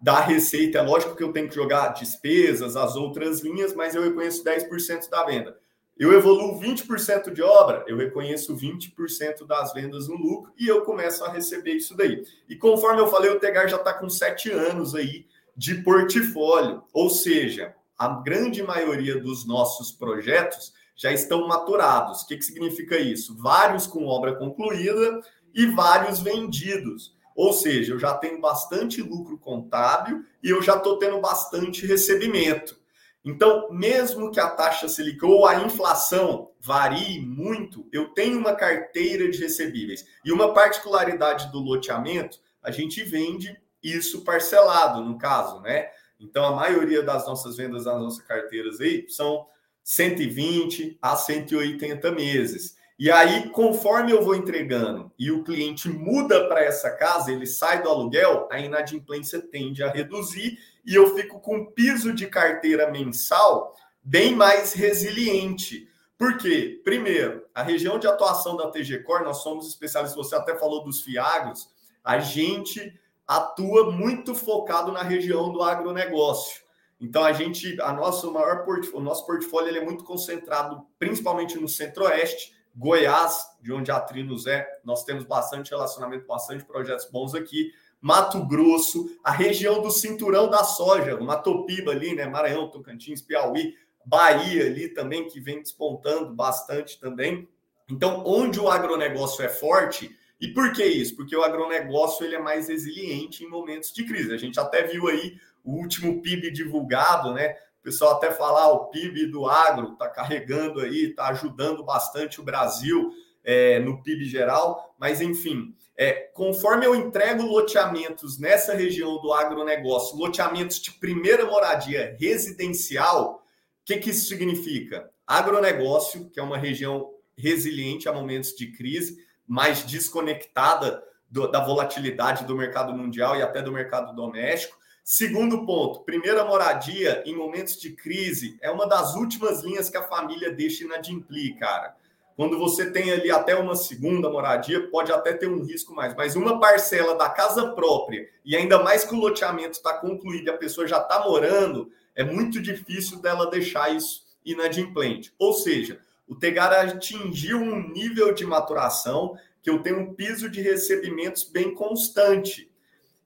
da 0.00 0.20
receita. 0.20 0.78
É 0.78 0.82
lógico 0.82 1.14
que 1.14 1.22
eu 1.22 1.32
tenho 1.32 1.48
que 1.48 1.54
jogar 1.54 1.88
despesas, 1.88 2.76
as 2.76 2.96
outras 2.96 3.40
linhas, 3.40 3.74
mas 3.74 3.94
eu 3.94 4.02
reconheço 4.02 4.42
10% 4.42 5.08
da 5.08 5.24
venda. 5.24 5.58
Eu 5.98 6.12
evoluo 6.12 6.60
20% 6.60 7.32
de 7.32 7.42
obra, 7.42 7.82
eu 7.86 7.96
reconheço 7.96 8.54
20% 8.54 9.46
das 9.46 9.72
vendas 9.72 10.08
no 10.08 10.14
lucro 10.14 10.52
e 10.58 10.68
eu 10.68 10.82
começo 10.82 11.24
a 11.24 11.32
receber 11.32 11.72
isso 11.72 11.96
daí. 11.96 12.22
E 12.46 12.54
conforme 12.54 13.00
eu 13.00 13.06
falei, 13.06 13.30
o 13.30 13.40
Tegar 13.40 13.66
já 13.66 13.76
está 13.76 13.94
com 13.94 14.10
sete 14.10 14.50
anos 14.50 14.94
aí 14.94 15.26
de 15.56 15.76
portfólio, 15.76 16.82
ou 16.92 17.08
seja, 17.08 17.74
a 17.98 18.08
grande 18.08 18.62
maioria 18.62 19.18
dos 19.18 19.46
nossos 19.46 19.90
projetos 19.90 20.74
já 20.94 21.12
estão 21.12 21.48
maturados. 21.48 22.22
O 22.22 22.26
que, 22.26 22.36
que 22.36 22.44
significa 22.44 22.98
isso? 22.98 23.34
Vários 23.36 23.86
com 23.86 24.06
obra 24.06 24.34
concluída 24.34 25.20
e 25.54 25.66
vários 25.66 26.20
vendidos. 26.20 27.16
Ou 27.34 27.54
seja, 27.54 27.94
eu 27.94 27.98
já 27.98 28.14
tenho 28.14 28.40
bastante 28.40 29.00
lucro 29.00 29.38
contábil 29.38 30.24
e 30.42 30.50
eu 30.50 30.62
já 30.62 30.76
estou 30.76 30.98
tendo 30.98 31.20
bastante 31.20 31.86
recebimento. 31.86 32.78
Então, 33.26 33.66
mesmo 33.72 34.30
que 34.30 34.38
a 34.38 34.48
taxa 34.48 34.88
Selic 34.88 35.22
ou 35.24 35.44
a 35.46 35.56
inflação 35.56 36.52
varie 36.60 37.20
muito, 37.20 37.88
eu 37.92 38.10
tenho 38.10 38.38
uma 38.38 38.54
carteira 38.54 39.28
de 39.28 39.36
recebíveis. 39.38 40.06
E 40.24 40.30
uma 40.30 40.54
particularidade 40.54 41.50
do 41.50 41.58
loteamento, 41.58 42.38
a 42.62 42.70
gente 42.70 43.02
vende 43.02 43.60
isso 43.82 44.22
parcelado, 44.22 45.02
no 45.02 45.18
caso, 45.18 45.60
né? 45.60 45.88
Então, 46.20 46.44
a 46.44 46.54
maioria 46.54 47.02
das 47.02 47.26
nossas 47.26 47.56
vendas 47.56 47.84
das 47.84 48.00
nossas 48.00 48.24
carteiras 48.24 48.80
aí 48.80 49.04
são 49.08 49.44
120 49.82 50.96
a 51.02 51.16
180 51.16 52.12
meses. 52.12 52.76
E 52.96 53.10
aí, 53.10 53.50
conforme 53.50 54.12
eu 54.12 54.22
vou 54.22 54.36
entregando 54.36 55.12
e 55.18 55.32
o 55.32 55.42
cliente 55.42 55.88
muda 55.88 56.48
para 56.48 56.62
essa 56.64 56.92
casa, 56.92 57.32
ele 57.32 57.46
sai 57.46 57.82
do 57.82 57.88
aluguel, 57.88 58.48
a 58.50 58.60
inadimplência 58.60 59.42
tende 59.42 59.82
a 59.82 59.90
reduzir 59.90 60.58
e 60.86 60.94
eu 60.94 61.14
fico 61.16 61.40
com 61.40 61.56
um 61.56 61.66
piso 61.66 62.12
de 62.12 62.26
carteira 62.28 62.90
mensal 62.90 63.74
bem 64.02 64.36
mais 64.36 64.72
resiliente. 64.72 65.88
Por 66.16 66.38
quê? 66.38 66.80
Primeiro, 66.84 67.44
a 67.52 67.62
região 67.62 67.98
de 67.98 68.06
atuação 68.06 68.56
da 68.56 68.70
TG 68.70 69.02
Core, 69.02 69.24
nós 69.24 69.42
somos 69.42 69.68
especialistas, 69.68 70.16
você 70.16 70.36
até 70.36 70.56
falou 70.56 70.84
dos 70.84 71.02
fiagros, 71.02 71.68
a 72.04 72.18
gente 72.18 72.98
atua 73.26 73.90
muito 73.90 74.34
focado 74.34 74.92
na 74.92 75.02
região 75.02 75.52
do 75.52 75.62
agronegócio. 75.62 76.64
Então 77.00 77.24
a 77.24 77.32
gente, 77.32 77.78
a 77.82 77.92
nosso 77.92 78.32
maior 78.32 78.64
portfólio, 78.64 79.00
o 79.00 79.02
nosso 79.02 79.26
portfólio 79.26 79.68
ele 79.68 79.78
é 79.78 79.84
muito 79.84 80.04
concentrado 80.04 80.86
principalmente 80.98 81.58
no 81.58 81.68
Centro-Oeste, 81.68 82.54
Goiás, 82.74 83.38
de 83.60 83.72
onde 83.72 83.90
a 83.90 83.98
Trinos 83.98 84.46
é. 84.46 84.66
Nós 84.84 85.04
temos 85.04 85.24
bastante 85.24 85.70
relacionamento, 85.70 86.26
bastante 86.26 86.64
projetos 86.64 87.10
bons 87.10 87.34
aqui. 87.34 87.72
Mato 88.00 88.44
Grosso, 88.46 89.10
a 89.24 89.30
região 89.30 89.82
do 89.82 89.90
cinturão 89.90 90.48
da 90.48 90.64
soja, 90.64 91.18
Matopiba 91.18 91.92
ali, 91.92 92.14
né? 92.14 92.26
Maranhão, 92.26 92.70
Tocantins, 92.70 93.20
Piauí, 93.20 93.74
Bahia 94.04 94.66
ali 94.66 94.88
também, 94.88 95.26
que 95.26 95.40
vem 95.40 95.60
despontando 95.60 96.34
bastante 96.34 97.00
também. 97.00 97.48
Então, 97.90 98.22
onde 98.26 98.60
o 98.60 98.68
agronegócio 98.68 99.44
é 99.44 99.48
forte, 99.48 100.16
e 100.40 100.48
por 100.48 100.72
que 100.72 100.84
isso? 100.84 101.16
Porque 101.16 101.34
o 101.34 101.42
agronegócio 101.42 102.24
ele 102.24 102.36
é 102.36 102.40
mais 102.40 102.68
resiliente 102.68 103.44
em 103.44 103.48
momentos 103.48 103.92
de 103.92 104.04
crise. 104.04 104.32
A 104.32 104.36
gente 104.36 104.60
até 104.60 104.82
viu 104.82 105.08
aí 105.08 105.36
o 105.64 105.72
último 105.72 106.20
PIB 106.20 106.50
divulgado, 106.50 107.32
né? 107.32 107.56
O 107.80 107.82
pessoal 107.82 108.16
até 108.16 108.30
falar 108.30 108.64
ah, 108.64 108.72
o 108.72 108.86
PIB 108.86 109.26
do 109.26 109.48
agro 109.48 109.92
está 109.92 110.08
carregando 110.08 110.80
aí, 110.80 111.06
está 111.06 111.28
ajudando 111.28 111.84
bastante 111.84 112.40
o 112.40 112.44
Brasil 112.44 113.10
é, 113.44 113.78
no 113.78 114.02
PIB 114.02 114.24
geral, 114.24 114.94
mas 114.98 115.20
enfim, 115.20 115.74
é, 115.96 116.12
conforme 116.34 116.84
eu 116.84 116.94
entrego 116.94 117.42
loteamentos 117.42 118.38
nessa 118.38 118.74
região 118.74 119.20
do 119.20 119.32
agronegócio, 119.32 120.16
loteamentos 120.16 120.78
de 120.78 120.92
primeira 120.92 121.46
moradia 121.46 122.16
residencial, 122.20 123.42
o 123.82 123.84
que, 123.84 123.96
que 123.96 124.10
isso 124.10 124.28
significa? 124.28 125.10
Agronegócio, 125.26 126.28
que 126.30 126.38
é 126.38 126.42
uma 126.42 126.58
região 126.58 127.10
resiliente 127.36 128.08
a 128.08 128.12
momentos 128.12 128.54
de 128.54 128.72
crise, 128.72 129.24
mais 129.46 129.82
desconectada 129.84 131.02
do, 131.30 131.50
da 131.50 131.64
volatilidade 131.64 132.44
do 132.44 132.56
mercado 132.56 132.92
mundial 132.92 133.36
e 133.36 133.42
até 133.42 133.62
do 133.62 133.72
mercado 133.72 134.14
doméstico. 134.14 134.76
Segundo 135.02 135.64
ponto, 135.64 136.00
primeira 136.00 136.44
moradia 136.44 137.22
em 137.24 137.34
momentos 137.34 137.80
de 137.80 137.90
crise 137.90 138.58
é 138.60 138.70
uma 138.70 138.86
das 138.86 139.14
últimas 139.14 139.62
linhas 139.62 139.88
que 139.88 139.96
a 139.96 140.02
família 140.02 140.52
deixa 140.52 140.84
inadimplir, 140.84 141.56
cara. 141.58 141.94
Quando 142.36 142.58
você 142.58 142.90
tem 142.90 143.10
ali 143.10 143.30
até 143.30 143.56
uma 143.56 143.74
segunda 143.74 144.28
moradia, 144.28 144.88
pode 144.90 145.10
até 145.10 145.32
ter 145.32 145.48
um 145.48 145.64
risco 145.64 145.94
mais, 145.94 146.14
mas 146.14 146.36
uma 146.36 146.60
parcela 146.60 147.16
da 147.16 147.30
casa 147.30 147.72
própria, 147.72 148.28
e 148.44 148.54
ainda 148.54 148.82
mais 148.82 149.04
que 149.04 149.14
o 149.14 149.18
loteamento 149.18 149.78
está 149.78 149.94
concluído 149.94 150.46
e 150.46 150.50
a 150.50 150.56
pessoa 150.56 150.86
já 150.86 150.98
está 150.98 151.24
morando, 151.24 151.90
é 152.14 152.22
muito 152.22 152.60
difícil 152.60 153.20
dela 153.22 153.50
deixar 153.50 153.94
isso 153.94 154.26
inadimplente. 154.44 155.32
Ou 155.38 155.54
seja, 155.54 155.98
o 156.28 156.34
Tegar 156.34 156.72
atingiu 156.72 157.58
um 157.58 157.88
nível 157.90 158.34
de 158.34 158.44
maturação 158.44 159.36
que 159.62 159.70
eu 159.70 159.82
tenho 159.82 160.00
um 160.00 160.14
piso 160.14 160.50
de 160.50 160.60
recebimentos 160.60 161.42
bem 161.42 161.74
constante. 161.74 162.70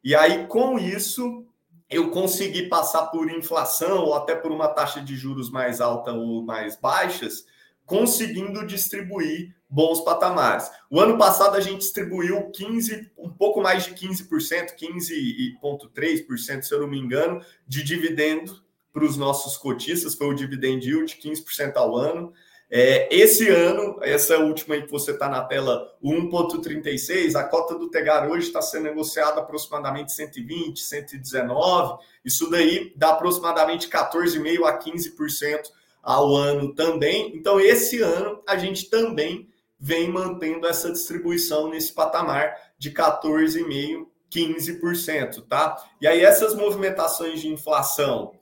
E 0.02 0.14
aí, 0.14 0.46
com 0.46 0.78
isso, 0.78 1.44
eu 1.90 2.10
consegui 2.10 2.68
passar 2.68 3.06
por 3.08 3.30
inflação 3.30 4.04
ou 4.04 4.14
até 4.14 4.34
por 4.34 4.52
uma 4.52 4.68
taxa 4.68 5.00
de 5.00 5.16
juros 5.16 5.50
mais 5.50 5.80
alta 5.80 6.12
ou 6.12 6.42
mais 6.42 6.76
baixas, 6.76 7.44
conseguindo 7.90 8.64
distribuir 8.64 9.52
bons 9.68 10.00
patamares. 10.02 10.70
O 10.88 11.00
ano 11.00 11.18
passado 11.18 11.56
a 11.56 11.60
gente 11.60 11.80
distribuiu 11.80 12.48
15, 12.52 13.10
um 13.18 13.28
pouco 13.28 13.60
mais 13.60 13.84
de 13.84 13.90
15%, 13.96 14.76
15,3%, 14.80 16.62
se 16.62 16.72
eu 16.72 16.80
não 16.82 16.86
me 16.86 16.96
engano, 16.96 17.44
de 17.66 17.82
dividendo 17.82 18.62
para 18.92 19.04
os 19.04 19.16
nossos 19.16 19.56
cotistas, 19.56 20.14
foi 20.14 20.28
o 20.28 20.34
dividend 20.34 20.86
yield, 20.86 21.16
15% 21.16 21.72
ao 21.74 21.96
ano. 21.96 22.32
É, 22.70 23.12
esse 23.12 23.48
ano, 23.48 23.98
essa 24.02 24.38
última 24.38 24.76
aí 24.76 24.82
que 24.84 24.92
você 24.92 25.10
está 25.10 25.28
na 25.28 25.42
tela, 25.42 25.92
1,36, 26.00 27.34
a 27.34 27.42
cota 27.42 27.76
do 27.76 27.90
Tegar 27.90 28.30
hoje 28.30 28.46
está 28.46 28.62
sendo 28.62 28.84
negociada 28.84 29.40
aproximadamente 29.40 30.12
120, 30.12 30.80
119. 30.80 31.98
Isso 32.24 32.48
daí 32.48 32.92
dá 32.94 33.10
aproximadamente 33.10 33.88
14,5% 33.88 34.64
a 34.64 34.78
15% 34.78 35.79
ao 36.02 36.34
ano 36.34 36.74
também. 36.74 37.34
Então, 37.36 37.60
esse 37.60 38.00
ano 38.00 38.42
a 38.46 38.56
gente 38.56 38.88
também 38.90 39.48
vem 39.78 40.10
mantendo 40.10 40.66
essa 40.66 40.92
distribuição 40.92 41.70
nesse 41.70 41.92
patamar 41.92 42.54
de 42.78 42.90
14,5%, 42.90 44.06
15%, 44.30 45.44
tá? 45.48 45.76
E 46.00 46.06
aí 46.06 46.20
essas 46.20 46.54
movimentações 46.54 47.40
de 47.40 47.48
inflação 47.48 48.32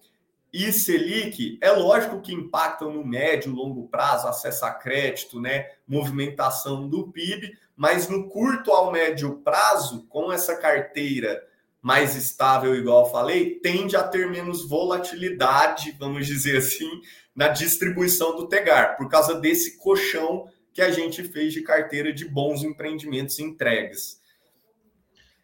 e 0.53 0.73
Selic, 0.73 1.59
é 1.61 1.71
lógico 1.71 2.23
que 2.23 2.33
impactam 2.33 2.93
no 2.93 3.05
médio 3.05 3.53
e 3.53 3.55
longo 3.55 3.87
prazo, 3.89 4.29
acesso 4.29 4.65
a 4.65 4.71
crédito, 4.71 5.41
né, 5.41 5.69
movimentação 5.87 6.89
do 6.89 7.09
PIB, 7.09 7.57
mas 7.77 8.09
no 8.09 8.29
curto 8.29 8.71
ao 8.71 8.91
médio 8.91 9.37
prazo, 9.45 10.07
com 10.09 10.33
essa 10.33 10.57
carteira 10.57 11.47
mais 11.83 12.17
estável, 12.17 12.75
igual 12.75 13.11
falei, 13.11 13.61
tende 13.61 13.95
a 13.95 14.03
ter 14.03 14.29
menos 14.31 14.67
volatilidade, 14.67 15.95
vamos 15.99 16.27
dizer 16.27 16.57
assim, 16.59 16.91
na 17.39 17.47
distribuição 17.47 18.35
do 18.35 18.49
TEGAR, 18.49 18.97
por 18.97 19.09
causa 19.09 19.41
desse 19.41 19.79
colchão 19.79 20.49
que 20.73 20.83
a 20.83 20.91
gente 20.91 21.23
fez 21.23 21.53
de 21.53 21.63
carteira 21.63 22.13
de 22.13 22.29
bons 22.29 22.65
empreendimentos 22.65 23.39
entregues. 23.39 24.21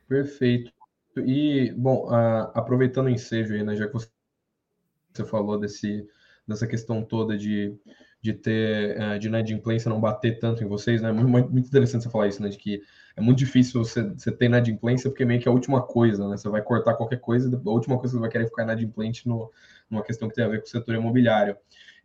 Perfeito. 0.09 0.72
E, 1.16 1.72
bom, 1.76 2.09
aproveitando 2.52 3.07
o 3.07 3.11
ensejo 3.11 3.54
aí, 3.54 3.62
né, 3.62 3.76
já 3.76 3.87
que 3.87 3.92
você 3.92 5.24
falou 5.24 5.57
desse, 5.57 6.04
dessa 6.48 6.66
questão 6.66 7.00
toda 7.00 7.38
de, 7.38 7.72
de 8.20 8.33
ter, 8.33 9.00
uh, 9.00 9.16
de 9.16 9.28
inadimplência 9.28 9.88
não 9.88 10.00
bater 10.00 10.40
tanto 10.40 10.64
em 10.64 10.66
vocês, 10.66 11.00
né? 11.00 11.12
Muito, 11.12 11.28
muito 11.28 11.68
interessante 11.68 12.02
você 12.02 12.11
falar 12.11 12.26
isso, 12.26 12.42
né? 12.42 12.48
De 12.48 12.59
que 12.59 12.83
é 13.16 13.20
muito 13.20 13.38
difícil 13.38 13.85
você, 13.85 14.02
você 14.02 14.33
ter 14.33 14.46
inadimplência, 14.46 15.09
porque 15.09 15.24
meio 15.24 15.40
que 15.40 15.46
é 15.46 15.50
a 15.50 15.54
última 15.54 15.80
coisa, 15.80 16.28
né? 16.28 16.37
Você 16.37 16.48
vai 16.48 16.61
cortar 16.61 16.94
qualquer 16.94 17.20
coisa, 17.20 17.48
a 17.54 17.70
última 17.70 17.96
coisa 17.96 18.11
que 18.11 18.16
você 18.16 18.20
vai 18.20 18.30
querer 18.30 18.46
ficar 18.46 18.64
inadimplente 18.64 19.28
no, 19.28 19.52
numa 19.88 20.02
questão 20.02 20.28
que 20.28 20.35
tem 20.35 20.44
a 20.44 20.48
ver 20.48 20.59
com 20.59 20.66
o 20.66 20.70
setor 20.70 20.96
imobiliário. 20.96 21.57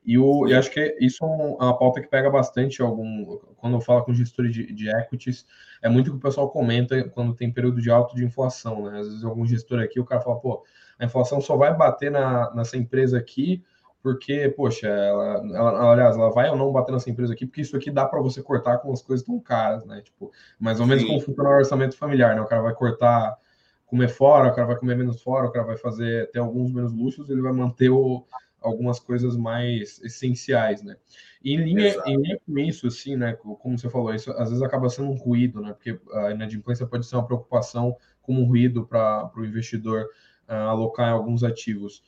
E 0.05 0.17
o, 0.17 0.47
eu 0.47 0.57
acho 0.57 0.71
que 0.71 0.97
isso 0.99 1.23
é 1.23 1.27
uma 1.27 1.77
pauta 1.77 2.01
que 2.01 2.07
pega 2.07 2.29
bastante 2.29 2.81
algum 2.81 3.38
quando 3.57 3.75
eu 3.75 3.81
falo 3.81 4.03
com 4.03 4.13
gestores 4.13 4.53
de, 4.53 4.71
de 4.73 4.89
equities, 4.89 5.45
é 5.81 5.89
muito 5.89 6.12
que 6.12 6.17
o 6.17 6.19
pessoal 6.19 6.49
comenta 6.49 7.03
quando 7.09 7.33
tem 7.33 7.51
período 7.51 7.81
de 7.81 7.91
alto 7.91 8.15
de 8.15 8.23
inflação, 8.23 8.89
né? 8.89 8.99
Às 8.99 9.07
vezes 9.07 9.23
algum 9.23 9.45
gestor 9.45 9.79
aqui, 9.79 9.99
o 9.99 10.05
cara 10.05 10.21
fala, 10.21 10.39
pô, 10.39 10.63
a 10.97 11.05
inflação 11.05 11.39
só 11.41 11.55
vai 11.55 11.75
bater 11.75 12.09
na, 12.09 12.53
nessa 12.55 12.77
empresa 12.77 13.17
aqui 13.17 13.63
porque, 14.01 14.49
poxa, 14.55 14.88
ela, 14.88 15.43
ela, 15.53 15.91
aliás, 15.91 16.15
ela 16.15 16.31
vai 16.31 16.49
ou 16.49 16.55
não 16.55 16.71
bater 16.71 16.91
nessa 16.91 17.09
empresa 17.09 17.33
aqui, 17.33 17.45
porque 17.45 17.62
isso 17.62 17.75
aqui 17.75 17.91
dá 17.91 18.05
para 18.05 18.21
você 18.21 18.41
cortar 18.41 18.77
com 18.77 18.91
as 18.93 19.01
coisas 19.01 19.25
tão 19.25 19.39
caras, 19.39 19.85
né? 19.85 20.01
Tipo, 20.01 20.31
mais 20.57 20.79
ou 20.79 20.85
menos 20.85 21.03
Sim. 21.03 21.09
como 21.09 21.21
funciona 21.21 21.49
o 21.49 21.53
orçamento 21.53 21.97
familiar, 21.97 22.33
né? 22.33 22.41
O 22.41 22.45
cara 22.45 22.62
vai 22.62 22.73
cortar, 22.73 23.38
comer 23.85 24.07
fora, 24.07 24.49
o 24.49 24.55
cara 24.55 24.67
vai 24.67 24.77
comer 24.77 24.95
menos 24.95 25.21
fora, 25.21 25.47
o 25.47 25.51
cara 25.51 25.65
vai 25.65 25.77
fazer 25.77 26.31
ter 26.31 26.39
alguns 26.39 26.71
menos 26.71 26.93
luxos, 26.93 27.29
ele 27.29 27.41
vai 27.41 27.51
manter 27.51 27.89
o, 27.89 28.23
algumas 28.62 29.00
coisas 29.00 29.38
mais 29.38 30.02
essenciais, 30.02 30.82
né? 30.82 30.95
E 31.43 31.54
em 31.54 31.63
linha, 31.63 31.95
em 32.06 32.17
linha 32.17 32.39
com 32.45 32.60
isso, 32.60 32.88
assim, 32.88 33.15
né? 33.15 33.34
Como 33.34 33.78
você 33.78 33.89
falou, 33.89 34.13
isso 34.13 34.32
às 34.32 34.50
vezes 34.50 34.62
acaba 34.62 34.89
sendo 34.89 35.10
um 35.10 35.15
ruído, 35.15 35.62
né? 35.62 35.74
Porque 35.74 36.00
a 36.13 36.32
inadimplência 36.32 36.86
pode 36.86 37.06
ser 37.06 37.15
uma 37.15 37.26
preocupação 37.26 37.95
como 38.22 38.41
um 38.41 38.45
ruído 38.45 38.86
para 38.86 39.32
o 39.36 39.45
investidor 39.45 40.06
uh, 40.48 40.54
alocar 40.54 41.10
em 41.10 41.13
alguns 41.13 41.43
ativos. 41.43 42.04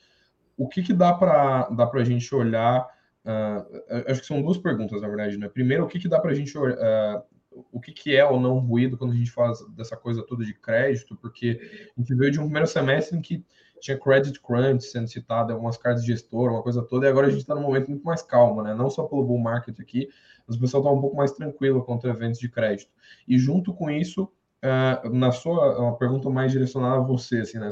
O 0.56 0.68
que, 0.68 0.82
que 0.82 0.92
dá 0.92 1.14
para 1.14 1.68
dá 1.70 1.90
a 1.90 2.04
gente 2.04 2.34
olhar? 2.34 2.86
Uh, 3.24 4.10
acho 4.10 4.20
que 4.20 4.26
são 4.26 4.42
duas 4.42 4.58
perguntas, 4.58 5.00
na 5.00 5.08
verdade. 5.08 5.38
Né? 5.38 5.48
Primeiro, 5.48 5.84
o 5.84 5.88
que, 5.88 5.98
que 5.98 6.08
dá 6.08 6.20
para 6.20 6.32
a 6.32 6.34
gente 6.34 6.56
olhar? 6.56 6.76
Uh, 6.76 7.22
o 7.70 7.80
que, 7.80 7.92
que 7.92 8.16
é 8.16 8.24
ou 8.24 8.40
não 8.40 8.58
ruído 8.58 8.96
quando 8.96 9.12
a 9.12 9.16
gente 9.16 9.30
faz 9.30 9.58
dessa 9.70 9.96
coisa 9.96 10.22
toda 10.22 10.44
de 10.44 10.54
crédito? 10.54 11.16
Porque 11.16 11.60
a 11.96 12.00
gente 12.00 12.14
veio 12.14 12.32
de 12.32 12.38
um 12.40 12.44
primeiro 12.44 12.66
semestre 12.66 13.16
em 13.16 13.22
que 13.22 13.44
tinha 13.82 13.98
credit 13.98 14.40
crunch 14.40 14.84
sendo 14.84 15.08
citado, 15.08 15.52
algumas 15.52 15.76
cartas 15.76 16.04
de 16.04 16.12
gestor, 16.12 16.52
uma 16.52 16.62
coisa 16.62 16.80
toda, 16.82 17.04
e 17.04 17.08
agora 17.08 17.26
a 17.26 17.30
gente 17.30 17.40
está 17.40 17.52
num 17.52 17.62
momento 17.62 17.90
muito 17.90 18.04
mais 18.04 18.22
calmo, 18.22 18.62
né? 18.62 18.72
Não 18.72 18.88
só 18.88 19.02
pelo 19.02 19.24
bull 19.24 19.40
market 19.40 19.78
aqui, 19.80 20.08
mas 20.46 20.56
o 20.56 20.60
pessoal 20.60 20.84
está 20.84 20.92
um 20.92 21.00
pouco 21.00 21.16
mais 21.16 21.32
tranquilo 21.32 21.84
contra 21.84 22.10
eventos 22.10 22.38
de 22.38 22.48
crédito. 22.48 22.92
E 23.26 23.36
junto 23.36 23.74
com 23.74 23.90
isso, 23.90 24.30
uh, 24.62 25.10
na 25.12 25.32
sua 25.32 25.76
uma 25.80 25.96
pergunta 25.96 26.30
mais 26.30 26.52
direcionada 26.52 26.96
a 26.96 27.00
você, 27.00 27.40
assim, 27.40 27.58
né? 27.58 27.68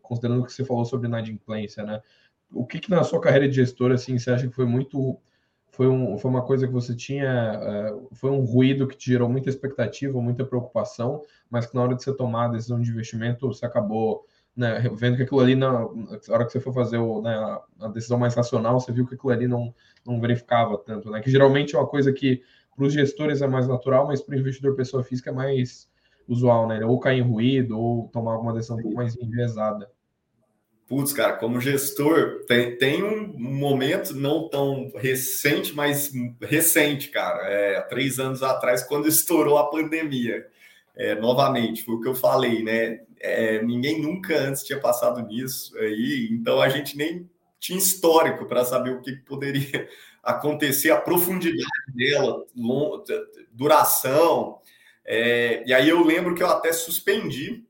considerando 0.00 0.42
o 0.42 0.44
que 0.46 0.52
você 0.52 0.64
falou 0.64 0.84
sobre 0.84 1.08
inadimplência, 1.08 1.82
né? 1.82 2.00
O 2.52 2.64
que, 2.64 2.78
que 2.78 2.88
na 2.88 3.02
sua 3.02 3.20
carreira 3.20 3.48
de 3.48 3.56
gestor, 3.56 3.90
assim, 3.90 4.16
você 4.16 4.30
acha 4.30 4.46
que 4.46 4.54
foi 4.54 4.64
muito 4.64 5.18
foi, 5.72 5.86
um, 5.86 6.16
foi 6.18 6.30
uma 6.30 6.42
coisa 6.44 6.66
que 6.66 6.72
você 6.72 6.94
tinha, 6.94 7.92
uh, 7.92 8.08
foi 8.14 8.30
um 8.30 8.44
ruído 8.44 8.86
que 8.86 8.96
te 8.96 9.10
gerou 9.10 9.28
muita 9.28 9.48
expectativa, 9.48 10.20
muita 10.20 10.44
preocupação, 10.44 11.22
mas 11.50 11.66
que 11.66 11.74
na 11.74 11.82
hora 11.82 11.94
de 11.94 12.02
você 12.02 12.16
tomar 12.16 12.46
a 12.46 12.48
decisão 12.48 12.80
de 12.80 12.90
investimento, 12.90 13.46
você 13.46 13.66
acabou 13.66 14.24
né, 14.58 14.82
vendo 14.92 15.16
que 15.16 15.22
aquilo 15.22 15.38
ali, 15.38 15.54
na, 15.54 15.86
hora 16.28 16.44
que 16.44 16.50
você 16.50 16.58
for 16.58 16.74
fazer 16.74 16.98
o, 16.98 17.22
né, 17.22 17.30
a, 17.30 17.62
a, 17.82 17.88
decisão 17.88 18.18
mais 18.18 18.34
racional, 18.34 18.80
você 18.80 18.90
viu 18.90 19.06
que 19.06 19.14
aquilo 19.14 19.30
ali 19.30 19.46
não, 19.46 19.72
não 20.04 20.20
verificava 20.20 20.76
tanto, 20.76 21.08
né? 21.12 21.20
Que 21.20 21.30
geralmente 21.30 21.76
é 21.76 21.78
uma 21.78 21.86
coisa 21.86 22.12
que 22.12 22.42
para 22.74 22.84
os 22.84 22.92
gestores 22.92 23.40
é 23.40 23.46
mais 23.46 23.68
natural, 23.68 24.08
mas 24.08 24.20
para 24.20 24.34
o 24.34 24.38
investidor 24.38 24.74
pessoa 24.74 25.04
física 25.04 25.30
é 25.30 25.32
mais 25.32 25.88
usual, 26.26 26.66
né? 26.66 26.84
Ou 26.84 26.98
cair 26.98 27.20
em 27.20 27.22
ruído, 27.22 27.78
ou 27.78 28.08
tomar 28.08 28.32
alguma 28.32 28.52
decisão 28.52 28.78
um 28.78 28.82
pouco 28.82 28.96
mais 28.96 29.16
enviesada. 29.16 29.88
Putz, 30.88 31.12
cara, 31.12 31.34
como 31.34 31.60
gestor, 31.60 32.44
tem, 32.48 32.76
tem 32.76 33.04
um 33.04 33.38
momento 33.38 34.12
não 34.12 34.48
tão 34.48 34.90
recente, 34.96 35.72
mas 35.72 36.10
recente, 36.40 37.10
cara. 37.10 37.46
É, 37.46 37.76
há 37.76 37.82
três 37.82 38.18
anos 38.18 38.42
atrás, 38.42 38.82
quando 38.82 39.06
estourou 39.06 39.56
a 39.56 39.70
pandemia. 39.70 40.44
É, 40.98 41.14
novamente, 41.14 41.84
foi 41.84 41.94
o 41.94 42.00
que 42.00 42.08
eu 42.08 42.14
falei, 42.14 42.62
né? 42.62 43.00
É, 43.20 43.62
ninguém 43.62 44.02
nunca 44.02 44.36
antes 44.36 44.64
tinha 44.64 44.80
passado 44.80 45.20
nisso 45.26 45.76
aí, 45.78 46.28
então 46.32 46.60
a 46.60 46.68
gente 46.68 46.96
nem 46.96 47.30
tinha 47.60 47.78
histórico 47.78 48.46
para 48.46 48.64
saber 48.64 48.90
o 48.90 49.00
que 49.00 49.12
poderia 49.12 49.88
acontecer, 50.22 50.90
a 50.90 51.00
profundidade 51.00 51.92
dela, 51.94 52.44
duração. 53.52 54.60
É, 55.04 55.62
e 55.66 55.72
aí 55.72 55.88
eu 55.88 56.04
lembro 56.04 56.34
que 56.34 56.42
eu 56.42 56.48
até 56.48 56.72
suspendi 56.72 57.64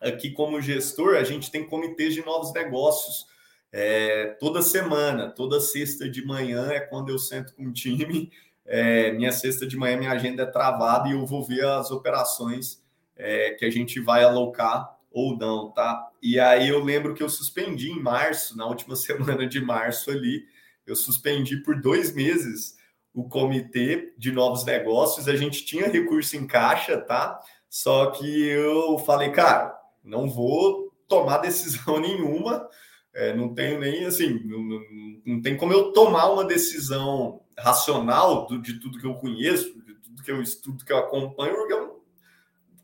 aqui 0.00 0.30
como 0.30 0.60
gestor, 0.62 1.16
a 1.16 1.24
gente 1.24 1.50
tem 1.50 1.66
comitês 1.66 2.14
de 2.14 2.24
novos 2.24 2.52
negócios 2.54 3.26
é, 3.72 4.36
toda 4.40 4.62
semana, 4.62 5.30
toda 5.30 5.60
sexta 5.60 6.08
de 6.08 6.24
manhã 6.24 6.70
é 6.70 6.80
quando 6.80 7.10
eu 7.10 7.18
sento 7.18 7.54
com 7.54 7.66
o 7.66 7.72
time. 7.72 8.32
É, 8.72 9.10
minha 9.10 9.32
sexta 9.32 9.66
de 9.66 9.76
manhã, 9.76 9.96
minha 9.96 10.12
agenda 10.12 10.44
é 10.44 10.46
travada 10.46 11.08
e 11.08 11.12
eu 11.12 11.26
vou 11.26 11.44
ver 11.44 11.64
as 11.64 11.90
operações 11.90 12.80
é, 13.16 13.50
que 13.50 13.64
a 13.64 13.70
gente 13.70 13.98
vai 13.98 14.22
alocar 14.22 14.96
ou 15.10 15.36
não, 15.36 15.72
tá? 15.72 16.08
E 16.22 16.38
aí 16.38 16.68
eu 16.68 16.78
lembro 16.78 17.12
que 17.12 17.22
eu 17.22 17.28
suspendi 17.28 17.90
em 17.90 18.00
março, 18.00 18.56
na 18.56 18.66
última 18.66 18.94
semana 18.96 19.44
de 19.44 19.60
março 19.60 20.08
ali, 20.08 20.44
eu 20.86 20.94
suspendi 20.94 21.56
por 21.56 21.80
dois 21.80 22.14
meses 22.14 22.76
o 23.12 23.28
comitê 23.28 24.14
de 24.16 24.30
novos 24.30 24.64
negócios. 24.64 25.26
A 25.26 25.34
gente 25.34 25.64
tinha 25.64 25.88
recurso 25.88 26.36
em 26.36 26.46
caixa, 26.46 26.96
tá? 26.96 27.40
Só 27.68 28.12
que 28.12 28.46
eu 28.46 28.98
falei, 28.98 29.32
cara, 29.32 29.76
não 30.04 30.28
vou 30.28 30.92
tomar 31.08 31.38
decisão 31.38 31.98
nenhuma, 32.00 32.68
é, 33.12 33.34
não 33.34 33.52
tenho 33.52 33.80
nem 33.80 34.04
assim, 34.04 34.40
não, 34.44 34.62
não, 34.62 34.80
não, 35.26 35.42
tem 35.42 35.56
como 35.56 35.72
eu 35.72 35.92
tomar 35.92 36.30
uma 36.30 36.44
decisão 36.44 37.40
racional 37.62 38.46
do, 38.46 38.60
de 38.60 38.80
tudo 38.80 38.98
que 38.98 39.06
eu 39.06 39.14
conheço, 39.14 39.74
de 39.82 39.94
tudo 39.94 40.22
que 40.22 40.30
eu 40.30 40.42
estudo, 40.42 40.84
que 40.84 40.92
eu 40.92 40.98
acompanho, 40.98 41.54
porque 41.54 41.72
eu, 41.72 42.04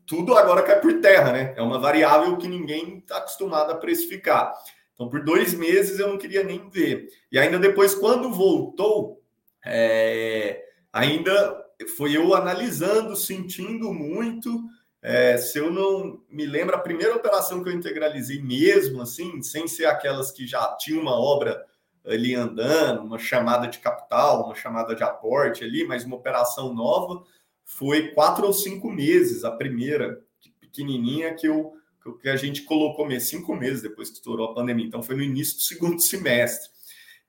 tudo 0.05 0.35
agora 0.35 0.63
cai 0.63 0.79
por 0.79 1.01
terra, 1.01 1.31
né? 1.31 1.53
É 1.57 1.61
uma 1.61 1.79
variável 1.79 2.37
que 2.37 2.47
ninguém 2.47 2.99
está 2.99 3.17
acostumado 3.17 3.71
a 3.71 3.75
precificar. 3.75 4.53
Então, 4.93 5.09
por 5.09 5.23
dois 5.23 5.53
meses 5.53 5.99
eu 5.99 6.07
não 6.07 6.17
queria 6.17 6.43
nem 6.43 6.69
ver. 6.69 7.07
E 7.31 7.37
ainda 7.37 7.59
depois, 7.59 7.93
quando 7.93 8.31
voltou, 8.31 9.21
é, 9.65 10.63
ainda 10.91 11.65
foi 11.95 12.15
eu 12.15 12.33
analisando, 12.33 13.15
sentindo 13.15 13.93
muito, 13.93 14.63
é, 15.01 15.37
se 15.37 15.59
eu 15.59 15.71
não 15.71 16.21
me 16.29 16.45
lembro, 16.45 16.75
a 16.75 16.79
primeira 16.79 17.15
operação 17.15 17.63
que 17.63 17.69
eu 17.69 17.73
integralizei 17.73 18.41
mesmo, 18.41 19.01
assim, 19.01 19.41
sem 19.43 19.67
ser 19.67 19.85
aquelas 19.85 20.31
que 20.31 20.47
já 20.47 20.75
tinha 20.77 20.99
uma 20.99 21.13
obra 21.13 21.63
ali 22.07 22.33
andando, 22.33 23.03
uma 23.03 23.19
chamada 23.19 23.67
de 23.67 23.79
capital, 23.79 24.45
uma 24.45 24.55
chamada 24.55 24.95
de 24.95 25.03
aporte 25.03 25.63
ali, 25.63 25.85
mas 25.85 26.05
uma 26.05 26.15
operação 26.15 26.73
nova, 26.73 27.23
foi 27.65 28.09
quatro 28.09 28.45
ou 28.45 28.53
cinco 28.53 28.89
meses, 28.89 29.43
a 29.43 29.51
primeira, 29.51 30.21
pequenininha, 30.59 31.33
que, 31.33 31.47
eu, 31.47 31.73
que 32.21 32.29
a 32.29 32.35
gente 32.35 32.63
colocou 32.63 33.05
mesmo, 33.05 33.27
cinco 33.27 33.55
meses 33.55 33.81
depois 33.81 34.09
que 34.09 34.15
estourou 34.15 34.51
a 34.51 34.53
pandemia. 34.53 34.85
Então, 34.85 35.03
foi 35.03 35.15
no 35.15 35.23
início 35.23 35.57
do 35.57 35.61
segundo 35.63 35.99
semestre, 35.99 36.69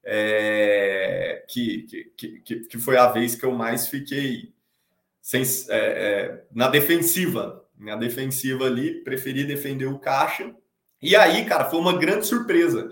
é, 0.05 1.45
que, 1.49 1.83
que, 2.17 2.41
que, 2.41 2.61
que 2.61 2.79
foi 2.79 2.97
a 2.97 3.09
vez 3.09 3.35
que 3.35 3.45
eu 3.45 3.53
mais 3.53 3.89
fiquei 3.89 4.53
sem, 5.21 5.43
é, 5.71 6.45
na 6.53 6.69
defensiva. 6.69 7.65
Na 7.79 7.97
defensiva 7.97 8.65
ali, 8.65 9.03
preferi 9.05 9.45
defender 9.45 9.87
o 9.87 9.99
caixa. 9.99 10.55
E 11.01 11.15
aí, 11.15 11.45
cara, 11.45 11.67
foi 11.67 11.79
uma 11.79 11.97
grande 11.97 12.27
surpresa. 12.27 12.91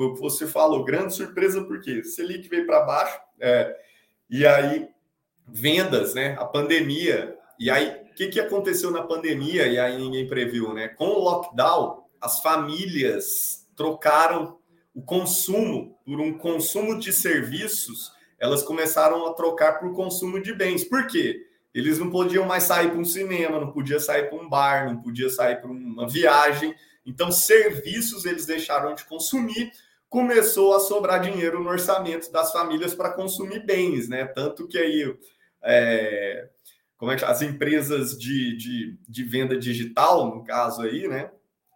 Foi 0.00 0.06
o 0.06 0.14
que 0.14 0.20
você 0.22 0.46
falou, 0.46 0.82
grande 0.82 1.14
surpresa, 1.14 1.62
porque 1.62 2.02
Selic 2.02 2.48
veio 2.48 2.64
para 2.64 2.80
baixo, 2.80 3.20
é, 3.38 3.76
e 4.30 4.46
aí 4.46 4.88
vendas, 5.46 6.14
né? 6.14 6.38
A 6.38 6.46
pandemia. 6.46 7.36
E 7.58 7.70
aí, 7.70 8.00
o 8.10 8.14
que, 8.14 8.28
que 8.28 8.40
aconteceu 8.40 8.90
na 8.90 9.02
pandemia? 9.02 9.66
E 9.66 9.78
aí 9.78 9.98
ninguém 9.98 10.26
previu, 10.26 10.72
né? 10.72 10.88
Com 10.88 11.04
o 11.04 11.18
lockdown, 11.18 12.04
as 12.18 12.40
famílias 12.40 13.68
trocaram 13.76 14.56
o 14.94 15.02
consumo 15.02 15.98
por 16.02 16.18
um 16.18 16.32
consumo 16.32 16.98
de 16.98 17.12
serviços, 17.12 18.10
elas 18.38 18.62
começaram 18.62 19.26
a 19.26 19.34
trocar 19.34 19.80
por 19.80 19.94
consumo 19.94 20.40
de 20.40 20.54
bens. 20.54 20.82
Por 20.82 21.06
quê? 21.08 21.46
eles 21.74 21.98
não 21.98 22.08
podiam 22.08 22.46
mais 22.46 22.62
sair 22.62 22.88
para 22.88 22.98
um 22.98 23.04
cinema, 23.04 23.60
não 23.60 23.70
podia 23.70 24.00
sair 24.00 24.30
para 24.30 24.38
um 24.38 24.48
bar, 24.48 24.86
não 24.86 25.02
podia 25.02 25.28
sair 25.28 25.60
para 25.60 25.70
uma 25.70 26.08
viagem. 26.08 26.74
Então, 27.04 27.30
serviços 27.30 28.24
eles 28.24 28.46
deixaram 28.46 28.94
de 28.94 29.04
consumir, 29.04 29.70
começou 30.10 30.74
a 30.74 30.80
sobrar 30.80 31.22
dinheiro 31.22 31.62
no 31.62 31.70
orçamento 31.70 32.32
das 32.32 32.52
famílias 32.52 32.94
para 32.94 33.12
consumir 33.12 33.64
bens, 33.64 34.08
né? 34.08 34.24
Tanto 34.26 34.66
que 34.66 34.76
aí 34.76 35.16
é, 35.62 36.48
como 36.96 37.12
é 37.12 37.16
que 37.16 37.24
as 37.24 37.40
empresas 37.40 38.18
de, 38.18 38.56
de, 38.56 38.98
de, 39.08 39.24
venda 39.24 39.56
digital, 39.56 40.34
no 40.34 40.42
caso 40.42 40.82
aí, 40.82 41.06
né? 41.06 41.30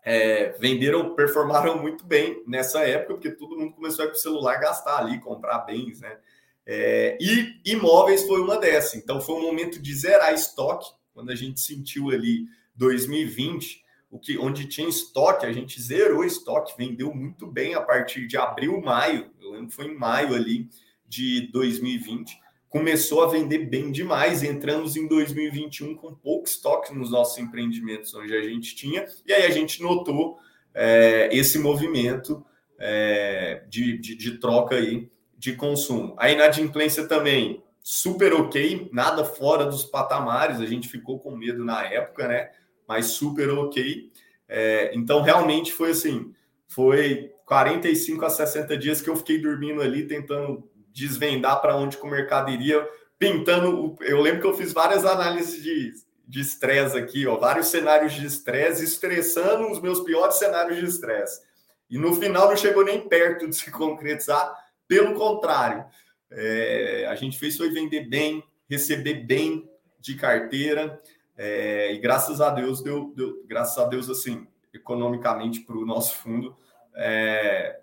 É, 0.04 0.50
venderam, 0.58 1.14
performaram 1.14 1.80
muito 1.80 2.04
bem 2.04 2.42
nessa 2.46 2.80
época, 2.80 3.14
porque 3.14 3.30
todo 3.30 3.56
mundo 3.56 3.72
começou 3.72 4.02
a 4.02 4.06
ir 4.06 4.10
para 4.10 4.18
o 4.18 4.20
celular 4.20 4.56
gastar 4.56 4.98
ali, 4.98 5.20
comprar 5.20 5.60
bens, 5.60 6.00
né? 6.00 6.18
É, 6.66 7.16
e 7.20 7.60
imóveis 7.64 8.26
foi 8.26 8.40
uma 8.40 8.58
dessas. 8.58 8.96
Então 8.96 9.20
foi 9.20 9.36
um 9.36 9.42
momento 9.42 9.80
de 9.80 9.94
zerar 9.94 10.34
estoque, 10.34 10.90
quando 11.14 11.30
a 11.30 11.36
gente 11.36 11.60
sentiu 11.60 12.10
ali 12.10 12.46
2020, 12.74 13.83
o 14.14 14.18
que 14.20 14.38
onde 14.38 14.68
tinha 14.68 14.88
estoque, 14.88 15.44
a 15.44 15.52
gente 15.52 15.82
zerou 15.82 16.24
estoque, 16.24 16.78
vendeu 16.78 17.12
muito 17.12 17.48
bem 17.48 17.74
a 17.74 17.80
partir 17.80 18.28
de 18.28 18.36
abril, 18.36 18.80
maio. 18.80 19.28
Eu 19.42 19.50
lembro 19.50 19.66
que 19.66 19.74
foi 19.74 19.86
em 19.86 19.98
maio 19.98 20.36
ali 20.36 20.68
de 21.04 21.50
2020. 21.50 22.38
Começou 22.68 23.24
a 23.24 23.26
vender 23.26 23.66
bem 23.68 23.90
demais. 23.90 24.44
Entramos 24.44 24.94
em 24.94 25.08
2021 25.08 25.96
com 25.96 26.14
pouco 26.14 26.46
estoque 26.46 26.94
nos 26.94 27.10
nossos 27.10 27.38
empreendimentos 27.38 28.14
onde 28.14 28.32
a 28.36 28.42
gente 28.42 28.76
tinha, 28.76 29.04
e 29.26 29.32
aí 29.32 29.46
a 29.46 29.50
gente 29.50 29.82
notou 29.82 30.38
é, 30.72 31.28
esse 31.32 31.58
movimento 31.58 32.46
é, 32.78 33.64
de, 33.68 33.98
de, 33.98 34.14
de 34.14 34.38
troca 34.38 34.76
aí 34.76 35.10
de 35.36 35.56
consumo. 35.56 36.14
A 36.16 36.30
inadimplência 36.30 37.08
também 37.08 37.64
super 37.82 38.32
ok, 38.32 38.88
nada 38.92 39.24
fora 39.24 39.66
dos 39.66 39.84
patamares, 39.84 40.60
a 40.60 40.66
gente 40.66 40.88
ficou 40.88 41.18
com 41.18 41.36
medo 41.36 41.64
na 41.64 41.84
época, 41.84 42.28
né? 42.28 42.50
Mas 42.86 43.06
super 43.06 43.50
ok. 43.50 44.10
É, 44.48 44.92
então, 44.94 45.22
realmente 45.22 45.72
foi 45.72 45.90
assim: 45.90 46.34
foi 46.68 47.32
45 47.46 48.24
a 48.24 48.30
60 48.30 48.76
dias 48.76 49.00
que 49.00 49.08
eu 49.08 49.16
fiquei 49.16 49.38
dormindo 49.38 49.80
ali, 49.80 50.06
tentando 50.06 50.68
desvendar 50.92 51.60
para 51.60 51.76
onde 51.76 51.96
que 51.96 52.04
o 52.04 52.10
mercado 52.10 52.50
iria, 52.50 52.86
pintando. 53.18 53.96
Eu 54.00 54.20
lembro 54.20 54.40
que 54.40 54.46
eu 54.46 54.54
fiz 54.54 54.72
várias 54.72 55.04
análises 55.04 55.62
de 55.62 56.40
estresse 56.40 56.96
aqui, 56.96 57.26
ó, 57.26 57.36
vários 57.36 57.66
cenários 57.66 58.12
de 58.12 58.26
estresse, 58.26 58.84
estressando 58.84 59.70
os 59.70 59.80
meus 59.80 60.00
piores 60.00 60.36
cenários 60.36 60.78
de 60.78 60.86
estresse. 60.86 61.42
E 61.90 61.98
no 61.98 62.14
final 62.14 62.48
não 62.48 62.56
chegou 62.56 62.84
nem 62.84 63.06
perto 63.08 63.48
de 63.48 63.54
se 63.54 63.70
concretizar, 63.70 64.54
pelo 64.88 65.14
contrário, 65.14 65.84
é, 66.30 67.06
a 67.08 67.14
gente 67.14 67.38
fez 67.38 67.56
foi 67.56 67.70
vender 67.70 68.08
bem, 68.08 68.42
receber 68.68 69.24
bem 69.24 69.68
de 70.00 70.14
carteira, 70.14 71.00
é, 71.36 71.92
e 71.92 71.98
graças 71.98 72.40
a 72.40 72.50
Deus 72.50 72.82
deu, 72.82 73.12
deu, 73.14 73.44
graças 73.46 73.78
a 73.78 73.86
Deus 73.86 74.08
assim, 74.08 74.46
economicamente 74.72 75.60
para 75.60 75.76
o 75.76 75.86
nosso 75.86 76.16
fundo 76.16 76.56
é, 76.94 77.80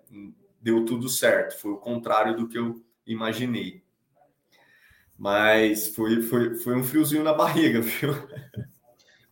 deu 0.60 0.84
tudo 0.84 1.08
certo. 1.08 1.58
Foi 1.58 1.72
o 1.72 1.78
contrário 1.78 2.36
do 2.36 2.48
que 2.48 2.58
eu 2.58 2.82
imaginei. 3.06 3.82
Mas 5.16 5.94
foi, 5.94 6.22
foi, 6.22 6.54
foi 6.56 6.76
um 6.76 6.82
friozinho 6.82 7.22
na 7.22 7.32
barriga, 7.32 7.80
viu? 7.82 8.14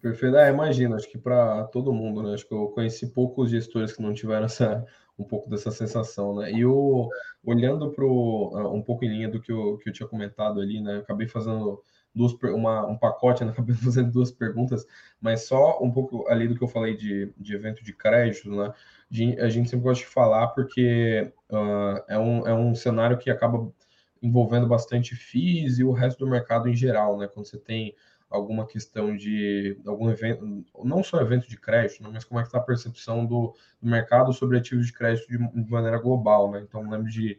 Perfeito. 0.01 0.37
É, 0.37 0.51
imagino, 0.51 0.95
acho 0.95 1.11
que 1.11 1.19
para 1.19 1.65
todo 1.65 1.93
mundo, 1.93 2.23
né? 2.23 2.35
Acho 2.35 2.47
que 2.47 2.55
eu 2.55 2.69
conheci 2.69 3.09
poucos 3.09 3.51
gestores 3.51 3.93
que 3.93 4.03
não 4.03 4.15
tiveram 4.15 4.47
essa, 4.47 4.85
um 5.19 5.25
pouco 5.25 5.49
dessa 5.51 5.71
sensação, 5.71 6.37
né? 6.37 6.53
E 6.53 6.65
o, 6.65 7.09
olhando 7.45 7.91
para 7.91 8.05
ah, 8.05 8.71
um 8.71 8.83
pouco 8.83 9.05
em 9.05 9.09
linha 9.09 9.29
do 9.29 9.41
que 9.41 9.53
eu, 9.53 9.79
que 9.79 9.89
eu 9.89 9.93
tinha 9.93 10.09
comentado 10.09 10.61
ali, 10.61 10.81
né? 10.81 10.97
Eu 10.97 11.01
acabei 11.01 11.27
fazendo 11.27 11.83
duas, 12.15 12.33
uma, 12.43 12.87
um 12.87 12.97
pacote, 12.97 13.45
né? 13.45 13.53
acabei 13.53 13.75
fazendo 13.77 14.11
duas 14.11 14.31
perguntas, 14.31 14.87
mas 15.21 15.43
só 15.47 15.83
um 15.83 15.91
pouco 15.91 16.27
ali 16.29 16.49
do 16.49 16.57
que 16.57 16.63
eu 16.63 16.69
falei 16.69 16.97
de, 16.97 17.33
de 17.37 17.55
evento 17.55 17.85
de 17.85 17.93
crédito, 17.93 18.51
né? 18.51 18.73
a 19.41 19.49
gente 19.49 19.69
sempre 19.69 19.85
gosta 19.85 20.05
de 20.05 20.11
falar 20.11 20.49
porque 20.49 21.33
uh, 21.51 22.03
é, 22.09 22.19
um, 22.19 22.47
é 22.47 22.55
um 22.55 22.75
cenário 22.75 23.19
que 23.19 23.31
acaba 23.31 23.73
envolvendo 24.23 24.67
bastante 24.67 25.17
FIIs 25.17 25.79
e 25.79 25.85
o 25.85 25.93
resto 25.93 26.25
do 26.25 26.31
mercado 26.31 26.69
em 26.69 26.75
geral, 26.75 27.17
né? 27.19 27.27
Quando 27.27 27.47
você 27.47 27.59
tem 27.59 27.95
alguma 28.29 28.65
questão 28.65 29.17
de 29.17 29.77
algum 29.85 30.09
evento, 30.09 30.65
não 30.85 31.03
só 31.03 31.21
evento 31.21 31.49
de 31.49 31.59
crédito, 31.59 32.03
né, 32.03 32.11
mas 32.13 32.25
como 32.25 32.39
é 32.39 32.43
que 32.45 32.49
está 32.49 32.59
a 32.59 32.63
percepção 32.63 33.27
do, 33.27 33.55
do, 33.83 33.91
mercado 33.91 34.33
sobre 34.33 34.57
ativos 34.57 34.87
de 34.87 34.93
crédito 34.93 35.27
de, 35.27 35.65
de, 35.65 35.71
maneira 35.71 35.99
global, 35.99 36.49
né? 36.51 36.61
Então, 36.63 36.89
lembro 36.89 37.11
de 37.11 37.37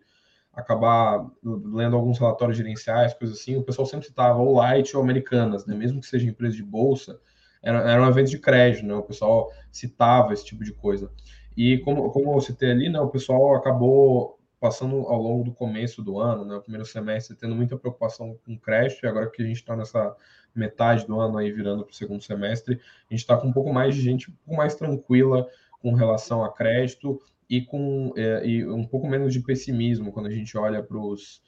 acabar 0.54 1.26
lendo 1.44 1.96
alguns 1.96 2.20
relatórios 2.20 2.58
gerenciais, 2.58 3.14
coisas 3.14 3.40
assim, 3.40 3.56
o 3.56 3.64
pessoal 3.64 3.86
sempre 3.86 4.08
citava 4.08 4.40
ou 4.40 4.56
light 4.56 4.96
ou 4.96 5.02
americanas, 5.02 5.66
né? 5.66 5.76
Mesmo 5.76 6.02
que 6.02 6.08
seja 6.08 6.28
empresa 6.28 6.56
de 6.56 6.64
bolsa, 6.64 7.20
era, 7.62 7.80
era 7.90 8.02
um 8.02 8.10
evento 8.10 8.30
de 8.30 8.40
crédito, 8.40 8.86
né? 8.86 8.94
O 8.94 9.04
pessoal 9.04 9.52
citava 9.72 10.34
esse 10.34 10.46
tipo 10.46 10.64
de 10.64 10.74
coisa. 10.74 11.12
E 11.56 11.78
como, 11.80 12.10
como 12.12 12.34
eu 12.34 12.42
citei 12.42 12.72
ali, 12.72 12.90
né, 12.90 13.00
o 13.00 13.10
pessoal 13.10 13.56
acabou 13.56 14.40
passando 14.60 14.96
ao 15.08 15.20
longo 15.20 15.44
do 15.44 15.52
começo 15.52 16.04
do 16.04 16.20
ano, 16.20 16.46
né, 16.46 16.56
o 16.56 16.62
primeiro 16.62 16.86
semestre, 16.86 17.36
tendo 17.36 17.56
muita 17.56 17.78
preocupação 17.78 18.38
com 18.46 18.58
crédito, 18.58 19.04
e 19.04 19.08
agora 19.08 19.30
que 19.30 19.42
a 19.42 19.46
gente 19.46 19.58
está 19.58 19.76
nessa 19.76 20.16
metade 20.54 21.06
do 21.08 21.20
ano 21.20 21.38
aí 21.38 21.52
virando 21.52 21.84
para 21.84 21.92
o 21.92 21.96
segundo 21.96 22.24
semestre, 22.24 22.76
a 22.76 23.14
gente 23.14 23.22
está 23.22 23.36
com 23.36 23.48
um 23.48 23.54
pouco 23.54 23.74
mais 23.74 23.96
de 23.96 24.02
gente 24.02 24.30
um 24.30 24.34
pouco 24.46 24.56
mais 24.56 24.76
tranquila 24.76 25.48
com 25.82 25.94
relação 25.94 26.44
a 26.44 26.54
crédito 26.54 27.20
e 27.52 27.60
com 27.60 28.14
é, 28.16 28.48
e 28.48 28.66
um 28.66 28.86
pouco 28.86 29.06
menos 29.06 29.34
de 29.34 29.42
pessimismo 29.42 30.14
quando 30.14 30.28
a 30.28 30.32
gente 30.32 30.58
olha 30.58 30.82
para 30.82 30.98
os 30.98 31.42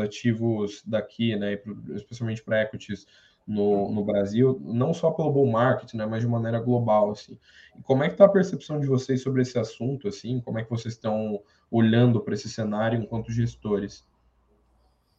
ativos 0.00 0.82
daqui, 0.84 1.36
né, 1.36 1.56
pro, 1.56 1.80
especialmente 1.94 2.42
para 2.42 2.62
equities 2.62 3.06
no, 3.46 3.92
no 3.92 4.04
Brasil, 4.04 4.60
não 4.64 4.92
só 4.92 5.12
pelo 5.12 5.30
bull 5.30 5.46
market, 5.46 5.94
né, 5.94 6.04
mas 6.04 6.22
de 6.22 6.28
maneira 6.28 6.58
global, 6.58 7.12
assim. 7.12 7.38
E 7.78 7.82
como 7.82 8.02
é 8.02 8.08
que 8.08 8.14
está 8.14 8.24
a 8.24 8.28
percepção 8.28 8.80
de 8.80 8.88
vocês 8.88 9.22
sobre 9.22 9.42
esse 9.42 9.56
assunto, 9.56 10.08
assim? 10.08 10.40
Como 10.40 10.58
é 10.58 10.64
que 10.64 10.70
vocês 10.70 10.94
estão 10.94 11.40
olhando 11.70 12.20
para 12.20 12.34
esse 12.34 12.50
cenário 12.50 13.00
enquanto 13.00 13.30
gestores? 13.30 14.04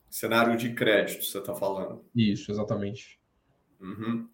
Cenário 0.10 0.58
de 0.58 0.74
crédito, 0.74 1.24
você 1.24 1.38
está 1.38 1.56
falando? 1.56 2.04
Isso, 2.14 2.52
exatamente. 2.52 3.18
Uhum. 3.80 4.28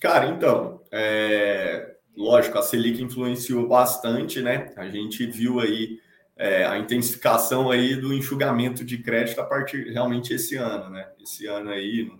Cara, 0.00 0.28
então, 0.28 0.80
é... 0.90 1.95
lógico, 2.16 2.58
a 2.58 2.62
Selic 2.62 3.02
influenciou 3.02 3.68
bastante, 3.68 4.40
né? 4.40 4.72
A 4.76 4.88
gente 4.88 5.26
viu 5.26 5.60
aí 5.60 6.00
é, 6.36 6.64
a 6.64 6.78
intensificação 6.78 7.70
aí 7.70 7.96
do 7.96 8.12
enxugamento 8.12 8.84
de 8.84 8.98
crédito 8.98 9.40
a 9.40 9.44
partir 9.44 9.90
realmente 9.92 10.32
esse 10.32 10.56
ano, 10.56 10.90
né? 10.90 11.08
Esse 11.22 11.46
ano 11.46 11.70
aí, 11.70 12.10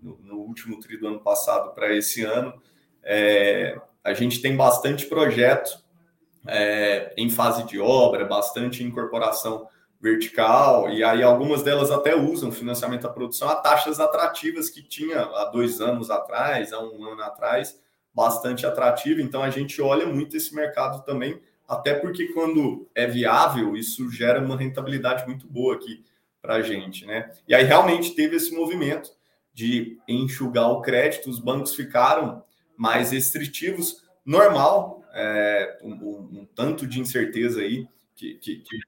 no, 0.00 0.18
no 0.18 0.36
último 0.36 0.78
tri 0.80 0.96
do 0.96 1.08
ano 1.08 1.20
passado 1.20 1.74
para 1.74 1.94
esse 1.94 2.24
ano. 2.24 2.54
É, 3.02 3.78
a 4.02 4.14
gente 4.14 4.40
tem 4.40 4.56
bastante 4.56 5.06
projeto 5.06 5.84
é, 6.46 7.12
em 7.16 7.28
fase 7.28 7.64
de 7.64 7.78
obra, 7.78 8.24
bastante 8.24 8.82
incorporação 8.82 9.68
vertical, 10.00 10.90
e 10.90 11.02
aí 11.02 11.22
algumas 11.22 11.62
delas 11.62 11.90
até 11.90 12.14
usam 12.14 12.52
financiamento 12.52 13.06
à 13.06 13.10
produção 13.10 13.48
a 13.48 13.56
taxas 13.56 13.98
atrativas 13.98 14.68
que 14.68 14.82
tinha 14.82 15.20
há 15.20 15.46
dois 15.46 15.80
anos 15.80 16.10
atrás, 16.10 16.72
há 16.72 16.80
um 16.80 17.04
ano 17.04 17.22
atrás, 17.22 17.80
bastante 18.16 18.64
atrativo. 18.64 19.20
Então 19.20 19.42
a 19.42 19.50
gente 19.50 19.82
olha 19.82 20.06
muito 20.06 20.34
esse 20.38 20.54
mercado 20.54 21.04
também, 21.04 21.38
até 21.68 21.92
porque 21.92 22.28
quando 22.28 22.88
é 22.94 23.06
viável, 23.06 23.76
isso 23.76 24.10
gera 24.10 24.42
uma 24.42 24.56
rentabilidade 24.56 25.26
muito 25.26 25.46
boa 25.46 25.74
aqui 25.74 26.02
para 26.40 26.54
a 26.54 26.62
gente, 26.62 27.04
né? 27.04 27.30
E 27.46 27.54
aí 27.54 27.64
realmente 27.64 28.14
teve 28.14 28.36
esse 28.36 28.54
movimento 28.54 29.10
de 29.52 29.98
enxugar 30.08 30.70
o 30.70 30.80
crédito, 30.80 31.28
os 31.28 31.38
bancos 31.38 31.74
ficaram 31.74 32.42
mais 32.74 33.10
restritivos. 33.10 34.02
Normal, 34.24 35.04
é, 35.12 35.78
um, 35.82 35.92
um, 35.92 36.40
um, 36.40 36.48
tanto 36.54 36.86
de 36.86 37.00
incerteza 37.00 37.60
aí, 37.60 37.86
que, 38.14 38.34
que, 38.34 38.56
que 38.56 38.78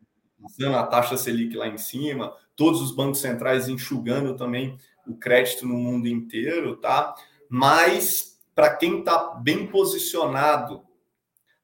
a 0.65 0.83
taxa 0.85 1.17
Selic 1.17 1.55
lá 1.55 1.69
em 1.69 1.77
cima, 1.77 2.33
todos 2.57 2.81
os 2.81 2.93
bancos 2.93 3.21
centrais 3.21 3.69
enxugando 3.69 4.37
também 4.37 4.79
o 5.07 5.17
crédito 5.17 5.67
no 5.67 5.77
mundo 5.77 6.07
inteiro, 6.07 6.77
tá? 6.77 7.15
Mas 7.49 8.38
para 8.59 8.75
quem 8.75 8.99
está 8.99 9.37
bem 9.37 9.69
posicionado, 9.69 10.83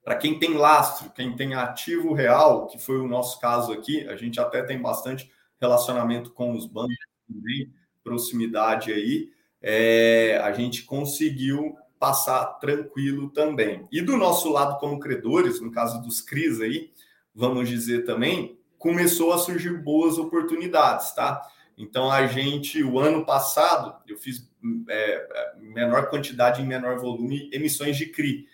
para 0.05 0.15
quem 0.15 0.39
tem 0.39 0.55
lastro, 0.55 1.11
quem 1.11 1.35
tem 1.35 1.53
ativo 1.53 2.13
real, 2.13 2.69
que 2.69 2.79
foi 2.79 3.01
o 3.01 3.09
nosso 3.09 3.41
caso 3.41 3.73
aqui, 3.73 4.07
a 4.07 4.15
gente 4.15 4.39
até 4.39 4.63
tem 4.63 4.81
bastante 4.81 5.29
relacionamento 5.61 6.31
com 6.31 6.53
os 6.55 6.67
bancos 6.67 6.95
também 7.27 7.75
proximidade 8.05 8.93
aí, 8.93 9.33
é, 9.61 10.41
a 10.45 10.53
gente 10.53 10.85
conseguiu 10.85 11.77
passar 11.99 12.45
tranquilo 12.61 13.29
também. 13.31 13.89
E 13.91 14.01
do 14.01 14.17
nosso 14.17 14.49
lado, 14.53 14.79
como 14.79 15.01
credores, 15.01 15.61
no 15.61 15.73
caso 15.73 16.01
dos 16.01 16.21
CRIs 16.21 16.61
aí, 16.61 16.93
vamos 17.35 17.69
dizer 17.69 18.05
também, 18.05 18.57
começou 18.79 19.33
a 19.33 19.39
surgir 19.39 19.83
boas 19.83 20.17
oportunidades, 20.17 21.13
tá? 21.13 21.43
Então 21.77 22.09
a 22.09 22.29
gente, 22.29 22.85
o 22.85 23.01
ano 23.01 23.27
passado, 23.27 24.01
eu 24.07 24.17
fiz 24.17 24.49
é, 24.89 25.55
menor 25.59 26.09
quantidade 26.09 26.63
em 26.63 26.67
menor 26.67 26.99
volume 26.99 27.51
emissões 27.53 27.97
de 27.97 28.07
CRI 28.07 28.47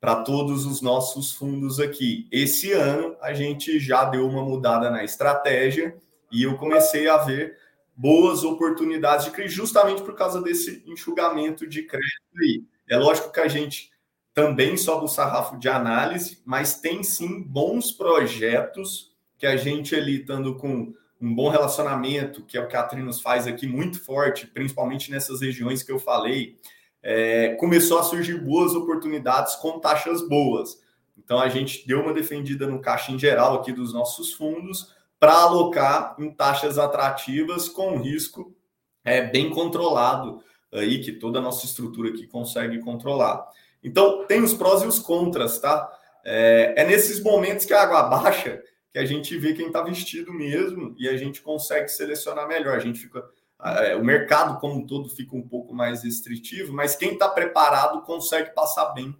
para 0.00 0.16
todos 0.16 0.66
os 0.66 0.82
nossos 0.82 1.32
fundos 1.32 1.80
aqui. 1.80 2.28
Esse 2.30 2.72
ano 2.72 3.16
a 3.20 3.32
gente 3.32 3.78
já 3.78 4.04
deu 4.04 4.28
uma 4.28 4.44
mudada 4.44 4.90
na 4.90 5.02
estratégia 5.02 5.96
e 6.30 6.42
eu 6.42 6.56
comecei 6.56 7.08
a 7.08 7.16
ver 7.18 7.56
boas 7.96 8.44
oportunidades 8.44 9.26
de 9.26 9.30
crédito, 9.30 9.54
justamente 9.54 10.02
por 10.02 10.14
causa 10.14 10.42
desse 10.42 10.82
enxugamento 10.86 11.66
de 11.66 11.82
crédito 11.84 12.38
aí. 12.38 12.64
É 12.88 12.96
lógico 12.96 13.32
que 13.32 13.40
a 13.40 13.48
gente 13.48 13.90
também 14.34 14.76
sobe 14.76 15.04
o 15.04 15.08
sarrafo 15.08 15.58
de 15.58 15.68
análise, 15.68 16.42
mas 16.44 16.80
tem 16.80 17.02
sim 17.02 17.40
bons 17.40 17.92
projetos 17.92 19.14
que 19.38 19.46
a 19.46 19.56
gente 19.56 19.94
ali 19.94 20.20
estando 20.20 20.56
com 20.56 20.92
um 21.24 21.34
bom 21.34 21.48
relacionamento, 21.48 22.44
que 22.44 22.58
é 22.58 22.60
o 22.60 22.68
que 22.68 22.76
a 22.76 22.82
Trinos 22.82 23.20
faz 23.20 23.46
aqui 23.46 23.66
muito 23.66 23.98
forte, 24.04 24.46
principalmente 24.46 25.10
nessas 25.10 25.40
regiões 25.40 25.82
que 25.82 25.90
eu 25.90 25.98
falei, 25.98 26.56
é, 27.02 27.54
começou 27.54 27.98
a 27.98 28.02
surgir 28.02 28.38
boas 28.40 28.74
oportunidades 28.74 29.56
com 29.56 29.78
taxas 29.78 30.26
boas. 30.28 30.78
Então 31.16 31.38
a 31.38 31.48
gente 31.48 31.86
deu 31.86 32.00
uma 32.00 32.12
defendida 32.12 32.66
no 32.66 32.80
caixa 32.80 33.10
em 33.10 33.18
geral 33.18 33.54
aqui 33.54 33.72
dos 33.72 33.94
nossos 33.94 34.34
fundos 34.34 34.94
para 35.18 35.32
alocar 35.32 36.14
em 36.18 36.30
taxas 36.30 36.78
atrativas 36.78 37.68
com 37.68 37.96
risco 37.96 38.54
é, 39.02 39.22
bem 39.22 39.48
controlado 39.48 40.42
aí 40.72 41.00
que 41.00 41.12
toda 41.12 41.38
a 41.38 41.42
nossa 41.42 41.64
estrutura 41.64 42.10
aqui 42.10 42.26
consegue 42.26 42.80
controlar. 42.80 43.46
Então 43.82 44.26
tem 44.26 44.42
os 44.42 44.52
prós 44.52 44.82
e 44.82 44.86
os 44.86 44.98
contras, 44.98 45.58
tá? 45.58 45.90
É, 46.24 46.74
é 46.76 46.84
nesses 46.84 47.22
momentos 47.22 47.64
que 47.64 47.72
a 47.72 47.82
água 47.82 48.02
baixa 48.02 48.62
que 48.94 48.98
a 49.00 49.04
gente 49.04 49.36
vê 49.36 49.54
quem 49.54 49.66
está 49.66 49.82
vestido 49.82 50.32
mesmo 50.32 50.94
e 50.96 51.08
a 51.08 51.16
gente 51.16 51.42
consegue 51.42 51.88
selecionar 51.88 52.46
melhor. 52.46 52.76
A 52.76 52.80
gente 52.80 53.00
fica 53.00 53.28
é, 53.60 53.96
o 53.96 54.04
mercado 54.04 54.60
como 54.60 54.76
um 54.76 54.86
todo 54.86 55.08
fica 55.08 55.34
um 55.34 55.42
pouco 55.42 55.74
mais 55.74 56.04
restritivo, 56.04 56.72
mas 56.72 56.94
quem 56.94 57.14
está 57.14 57.28
preparado 57.28 58.02
consegue 58.02 58.54
passar 58.54 58.92
bem 58.92 59.12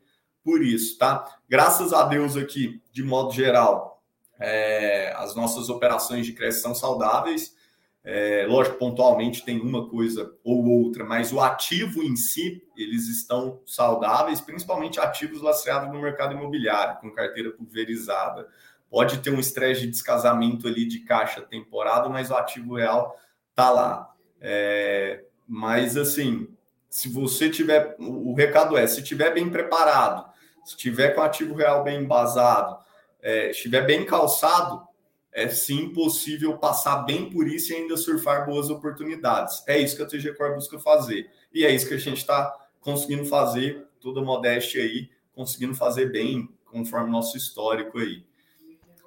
por 0.45 0.63
isso, 0.63 0.97
tá? 0.97 1.29
Graças 1.49 1.93
a 1.93 2.05
Deus 2.05 2.37
aqui, 2.37 2.81
de 2.93 3.03
modo 3.03 3.33
geral, 3.33 4.01
é, 4.39 5.13
as 5.17 5.35
nossas 5.35 5.69
operações 5.69 6.25
de 6.25 6.35
crédito 6.35 6.61
são 6.61 6.73
saudáveis. 6.73 7.57
É, 8.05 8.47
lógico, 8.47 8.77
pontualmente 8.77 9.45
tem 9.45 9.61
uma 9.61 9.89
coisa 9.89 10.37
ou 10.45 10.67
outra, 10.67 11.03
mas 11.03 11.33
o 11.33 11.41
ativo 11.41 12.01
em 12.01 12.15
si, 12.15 12.63
eles 12.77 13.09
estão 13.09 13.61
saudáveis, 13.67 14.41
principalmente 14.41 15.01
ativos 15.01 15.43
lastreados 15.43 15.93
no 15.93 16.01
mercado 16.01 16.35
imobiliário, 16.35 17.01
com 17.01 17.11
carteira 17.11 17.51
pulverizada. 17.51 18.47
Pode 18.95 19.19
ter 19.19 19.31
um 19.31 19.41
estresse 19.41 19.81
de 19.81 19.89
descasamento 19.89 20.69
ali 20.69 20.87
de 20.87 21.01
caixa 21.01 21.41
temporada, 21.41 22.09
mas 22.09 22.31
o 22.31 22.37
ativo 22.37 22.77
real 22.77 23.19
tá 23.53 23.69
lá. 23.69 24.15
É, 24.41 25.25
mas 25.49 25.97
assim, 25.97 26.47
se 26.89 27.09
você 27.09 27.51
tiver, 27.51 27.97
o 27.99 28.33
recado 28.35 28.77
é, 28.77 28.87
se 28.87 29.03
tiver 29.03 29.35
bem 29.35 29.51
preparado, 29.51 30.33
se 30.65 30.77
tiver 30.77 31.09
com 31.09 31.23
ativo 31.23 31.57
real 31.57 31.83
bem 31.83 32.03
embasado, 32.03 32.79
é, 33.21 33.51
estiver 33.51 33.85
bem 33.85 34.07
calçado, 34.07 34.87
é 35.33 35.49
sim 35.49 35.93
possível 35.93 36.57
passar 36.57 36.99
bem 36.99 37.29
por 37.29 37.49
isso 37.49 37.73
e 37.73 37.77
ainda 37.77 37.97
surfar 37.97 38.47
boas 38.47 38.71
oportunidades. 38.71 39.65
É 39.67 39.77
isso 39.77 39.97
que 39.97 40.05
a 40.05 40.07
TG 40.07 40.35
Core 40.35 40.55
busca 40.55 40.79
fazer. 40.79 41.29
E 41.53 41.67
é 41.67 41.75
isso 41.75 41.89
que 41.89 41.95
a 41.95 41.99
gente 41.99 42.19
está 42.19 42.57
conseguindo 42.81 43.25
fazer, 43.25 43.89
toda 44.01 44.23
modéstia 44.23 44.85
aí, 44.85 45.11
conseguindo 45.33 45.75
fazer 45.75 46.13
bem, 46.13 46.49
conforme 46.65 47.11
nosso 47.11 47.37
histórico 47.37 47.99
aí. 47.99 48.23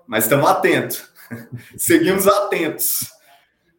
Mas 0.07 0.23
estamos 0.23 0.47
atentos. 0.49 1.09
Seguimos 1.77 2.25
atentos. 2.27 3.11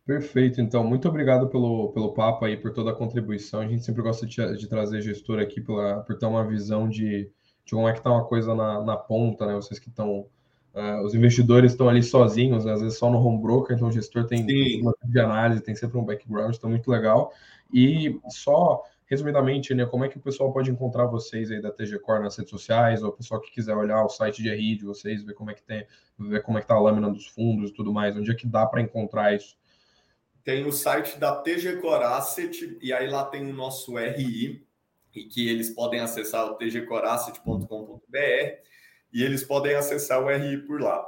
Perfeito, 0.06 0.60
então, 0.60 0.84
muito 0.84 1.08
obrigado 1.08 1.48
pelo, 1.48 1.90
pelo 1.92 2.12
papo 2.14 2.44
aí, 2.44 2.56
por 2.56 2.72
toda 2.72 2.90
a 2.90 2.94
contribuição. 2.94 3.60
A 3.60 3.66
gente 3.66 3.84
sempre 3.84 4.02
gosta 4.02 4.26
de, 4.26 4.56
de 4.56 4.66
trazer 4.66 5.02
gestor 5.02 5.38
aqui 5.38 5.60
pela, 5.60 6.00
por 6.00 6.16
ter 6.16 6.26
uma 6.26 6.46
visão 6.46 6.88
de, 6.88 7.30
de 7.64 7.72
como 7.72 7.88
é 7.88 7.92
que 7.92 7.98
está 7.98 8.10
uma 8.10 8.24
coisa 8.24 8.54
na, 8.54 8.82
na 8.82 8.96
ponta, 8.96 9.46
né? 9.46 9.54
Vocês 9.54 9.78
que 9.78 9.88
estão. 9.88 10.26
Uh, 10.74 11.02
os 11.04 11.14
investidores 11.14 11.72
estão 11.72 11.88
ali 11.88 12.02
sozinhos, 12.02 12.64
né? 12.64 12.72
às 12.72 12.80
vezes 12.80 12.98
só 12.98 13.10
no 13.10 13.18
home 13.18 13.42
broker, 13.42 13.74
então 13.74 13.88
o 13.88 13.92
gestor 13.92 14.26
tem 14.26 14.46
Sim. 14.46 14.82
uma 14.82 14.94
de 15.02 15.18
análise, 15.18 15.62
tem 15.62 15.74
sempre 15.74 15.98
um 15.98 16.04
background, 16.04 16.54
então 16.54 16.70
muito 16.70 16.90
legal. 16.90 17.32
E 17.72 18.20
só 18.28 18.82
resumidamente, 19.08 19.74
né, 19.74 19.86
como 19.86 20.04
é 20.04 20.08
que 20.08 20.18
o 20.18 20.20
pessoal 20.20 20.52
pode 20.52 20.70
encontrar 20.70 21.06
vocês 21.06 21.50
aí 21.50 21.60
da 21.60 21.72
TG 21.72 21.98
Core 22.00 22.22
nas 22.22 22.36
redes 22.36 22.50
sociais, 22.50 23.02
ou 23.02 23.08
o 23.08 23.12
pessoal 23.12 23.40
que 23.40 23.50
quiser 23.50 23.74
olhar 23.74 24.04
o 24.04 24.08
site 24.08 24.42
de 24.42 24.50
RI 24.50 24.76
de 24.76 24.84
vocês, 24.84 25.24
ver 25.24 25.34
como 25.34 25.50
é 25.50 25.54
que 25.54 25.62
tem, 25.62 25.86
ver 26.18 26.42
como 26.42 26.58
é 26.58 26.60
que 26.60 26.66
tá 26.66 26.74
a 26.74 26.80
lâmina 26.80 27.10
dos 27.10 27.26
fundos 27.26 27.70
e 27.70 27.74
tudo 27.74 27.92
mais, 27.92 28.16
onde 28.16 28.30
é 28.30 28.34
que 28.34 28.46
dá 28.46 28.66
para 28.66 28.82
encontrar 28.82 29.34
isso? 29.34 29.56
Tem 30.44 30.66
o 30.66 30.72
site 30.72 31.18
da 31.18 31.34
TG 31.34 31.76
Core 31.76 32.04
Asset, 32.04 32.78
e 32.82 32.92
aí 32.92 33.08
lá 33.08 33.24
tem 33.24 33.50
o 33.50 33.54
nosso 33.54 33.96
RI, 33.96 34.66
e 35.14 35.24
que 35.24 35.48
eles 35.48 35.70
podem 35.70 36.00
acessar 36.00 36.46
o 36.46 36.54
tgcorasset.com.br 36.54 38.18
e 39.12 39.22
eles 39.22 39.42
podem 39.42 39.74
acessar 39.74 40.22
o 40.22 40.28
RI 40.28 40.58
por 40.58 40.80
lá. 40.80 41.04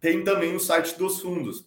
Tem 0.00 0.22
também 0.22 0.54
o 0.54 0.60
site 0.60 0.96
dos 0.96 1.20
fundos, 1.20 1.66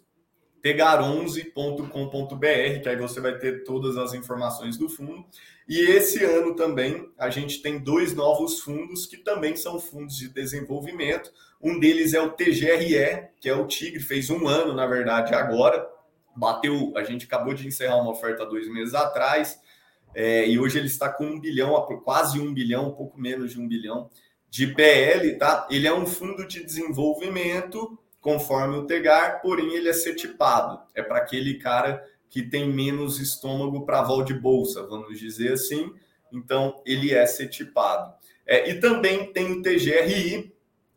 tegar11.com.br, 0.63 2.81
que 2.81 2.89
aí 2.89 2.95
você 2.95 3.19
vai 3.19 3.37
ter 3.37 3.63
todas 3.63 3.97
as 3.97 4.13
informações 4.13 4.77
do 4.77 4.87
fundo. 4.87 5.25
E 5.67 5.79
esse 5.79 6.23
ano 6.23 6.55
também 6.55 7.09
a 7.17 7.29
gente 7.29 7.61
tem 7.61 7.79
dois 7.79 8.13
novos 8.13 8.59
fundos 8.59 9.05
que 9.05 9.17
também 9.17 9.55
são 9.55 9.79
fundos 9.79 10.17
de 10.17 10.29
desenvolvimento. 10.29 11.31
Um 11.61 11.79
deles 11.79 12.13
é 12.13 12.21
o 12.21 12.31
TGRE, 12.31 13.29
que 13.39 13.47
é 13.47 13.55
o 13.55 13.67
Tigre, 13.67 13.99
fez 13.99 14.29
um 14.29 14.47
ano, 14.47 14.73
na 14.73 14.85
verdade, 14.85 15.33
agora. 15.33 15.87
Bateu, 16.35 16.93
a 16.95 17.03
gente 17.03 17.25
acabou 17.25 17.53
de 17.53 17.67
encerrar 17.67 17.97
uma 17.97 18.11
oferta 18.11 18.45
dois 18.45 18.69
meses 18.69 18.93
atrás. 18.93 19.59
É, 20.13 20.47
e 20.47 20.59
hoje 20.59 20.77
ele 20.77 20.87
está 20.87 21.09
com 21.09 21.25
um 21.25 21.39
bilhão, 21.39 21.73
quase 22.03 22.39
um 22.39 22.53
bilhão, 22.53 22.89
um 22.89 22.93
pouco 22.93 23.19
menos 23.19 23.51
de 23.51 23.59
um 23.59 23.67
bilhão 23.67 24.09
de 24.49 24.67
PL, 24.67 25.37
tá? 25.37 25.67
Ele 25.71 25.87
é 25.87 25.93
um 25.93 26.05
fundo 26.05 26.45
de 26.45 26.63
desenvolvimento, 26.63 27.97
conforme 28.21 28.77
o 28.77 28.85
Tegar, 28.85 29.41
porém 29.41 29.73
ele 29.73 29.89
é 29.89 29.93
setipado. 29.93 30.79
É 30.95 31.01
para 31.01 31.17
aquele 31.17 31.55
cara 31.55 32.05
que 32.29 32.41
tem 32.41 32.71
menos 32.71 33.19
estômago 33.19 33.85
para 33.85 34.03
vol 34.03 34.23
de 34.23 34.33
bolsa, 34.33 34.87
vamos 34.87 35.19
dizer 35.19 35.53
assim. 35.53 35.91
Então, 36.31 36.81
ele 36.85 37.13
é 37.13 37.25
setipado. 37.25 38.13
É, 38.47 38.69
e 38.69 38.79
também 38.79 39.33
tem 39.33 39.51
o 39.51 39.61
TGRI, 39.61 40.53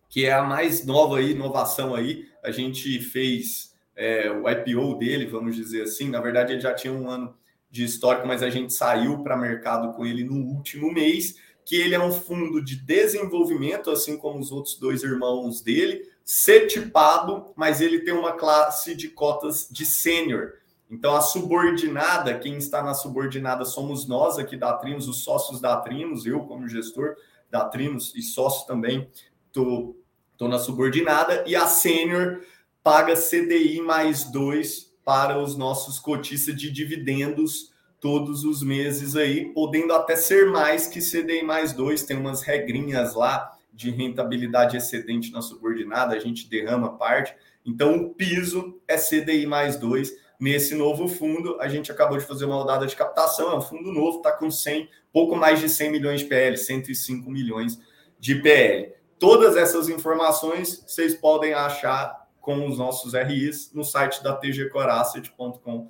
que 0.09 0.27
é 0.27 0.33
a 0.33 0.45
mais 0.45 0.87
nova 0.87 1.19
aí, 1.19 1.33
inovação 1.33 1.95
aí. 1.95 2.29
A 2.43 2.53
gente 2.53 3.01
fez 3.01 3.75
é, 3.97 4.31
o 4.31 4.49
IPO 4.49 4.95
dele, 4.97 5.27
vamos 5.27 5.57
dizer 5.57 5.83
assim. 5.83 6.09
Na 6.09 6.21
verdade, 6.21 6.53
ele 6.53 6.61
já 6.61 6.73
tinha 6.73 6.93
um 6.93 7.09
ano 7.09 7.35
de 7.71 7.83
histórico, 7.85 8.27
mas 8.27 8.43
a 8.43 8.51
gente 8.51 8.73
saiu 8.73 9.23
para 9.25 9.37
mercado 9.37 9.93
com 9.95 10.07
ele 10.07 10.23
no 10.23 10.37
último 10.37 10.93
mês, 10.93 11.37
que 11.65 11.75
ele 11.75 11.95
é 11.95 12.01
um 12.01 12.13
fundo 12.13 12.63
de 12.63 12.77
desenvolvimento, 12.77 13.91
assim 13.91 14.17
como 14.17 14.39
os 14.39 14.53
outros 14.53 14.79
dois 14.79 15.03
irmãos 15.03 15.61
dele, 15.61 16.09
setipado, 16.25 17.53
mas 17.55 17.81
ele 17.81 18.01
tem 18.01 18.15
uma 18.15 18.33
classe 18.33 18.95
de 18.95 19.09
cotas 19.09 19.69
de 19.71 19.85
sênior. 19.85 20.55
Então, 20.91 21.15
a 21.15 21.21
subordinada, 21.21 22.39
quem 22.39 22.57
está 22.57 22.83
na 22.83 22.95
subordinada 22.95 23.65
somos 23.65 24.07
nós 24.07 24.39
aqui 24.39 24.57
da 24.57 24.73
Trinos, 24.75 25.09
os 25.09 25.23
sócios 25.23 25.61
da 25.61 25.77
Trinos, 25.77 26.25
eu 26.25 26.41
como 26.41 26.69
gestor 26.69 27.17
da 27.51 27.65
Trinos 27.65 28.15
e 28.15 28.23
sócio 28.23 28.67
também, 28.67 29.09
estou 29.47 29.95
tô, 30.37 30.47
tô 30.47 30.49
na 30.49 30.59
subordinada, 30.59 31.45
e 31.47 31.55
a 31.55 31.67
sênior 31.67 32.41
paga 32.83 33.15
CDI 33.15 33.81
mais 33.81 34.25
dois 34.25 34.93
para 35.05 35.39
os 35.39 35.57
nossos 35.57 35.99
cotistas 35.99 36.57
de 36.57 36.71
dividendos 36.71 37.73
todos 38.01 38.45
os 38.45 38.63
meses 38.63 39.17
aí, 39.17 39.53
podendo 39.53 39.95
até 39.95 40.17
ser 40.17 40.51
mais 40.51 40.87
que 40.87 41.01
CDI 41.01 41.43
mais 41.43 41.73
dois, 41.73 42.03
tem 42.03 42.17
umas 42.17 42.43
regrinhas 42.43 43.15
lá 43.15 43.54
de 43.75 43.91
rentabilidade 43.91 44.77
excedente 44.77 45.33
na 45.33 45.43
subordinada, 45.43 46.15
a 46.15 46.19
gente 46.19 46.49
derrama 46.49 46.97
parte. 46.97 47.35
Então, 47.67 47.97
o 47.97 48.15
piso 48.15 48.81
é 48.87 48.97
CDI 48.97 49.47
mais 49.47 49.77
dois. 49.77 50.13
Nesse 50.39 50.75
novo 50.75 51.09
fundo, 51.09 51.61
a 51.61 51.69
gente 51.69 51.91
acabou 51.91 52.19
de 52.19 52.25
fazer 52.25 52.45
uma 52.45 52.57
rodada 52.57 52.87
de 52.87 52.95
captação, 52.95 53.53
é 53.53 53.57
um 53.57 53.63
fundo 53.63 53.93
novo, 53.93 54.19
está 54.19 54.33
com 54.33 54.51
100, 54.51 54.89
pouco 55.13 55.37
mais 55.37 55.61
de 55.61 55.69
100 55.69 55.91
milhões 55.91 56.21
de 56.21 56.27
PL, 56.27 56.57
105 56.57 57.31
milhões 57.31 57.81
de 58.19 58.37
PL. 58.37 58.93
Todas 59.19 59.57
essas 59.57 59.89
informações 59.89 60.85
vocês 60.87 61.15
podem 61.15 61.55
achar 61.55 62.29
com 62.41 62.69
os 62.69 62.79
nossos 62.79 63.15
RIs 63.15 63.73
no 63.73 63.85
site 63.85 64.23
da 64.23 64.35
tgcorasset.com.br 64.35 65.89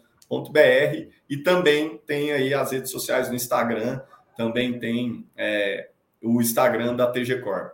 e 1.28 1.37
também 1.39 1.99
tem 2.07 2.32
aí 2.32 2.55
as 2.55 2.70
redes 2.70 2.91
sociais 2.91 3.28
no 3.28 3.35
Instagram, 3.35 4.01
também 4.37 4.78
tem 4.78 5.26
é, 5.37 5.91
o 6.25 6.41
Instagram 6.41 6.97
da 6.97 7.07
TG 7.07 7.41
Cor. 7.41 7.72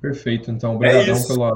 Perfeito, 0.00 0.50
então, 0.50 0.76
obrigadão 0.76 1.16
é 1.16 1.26
pela, 1.26 1.52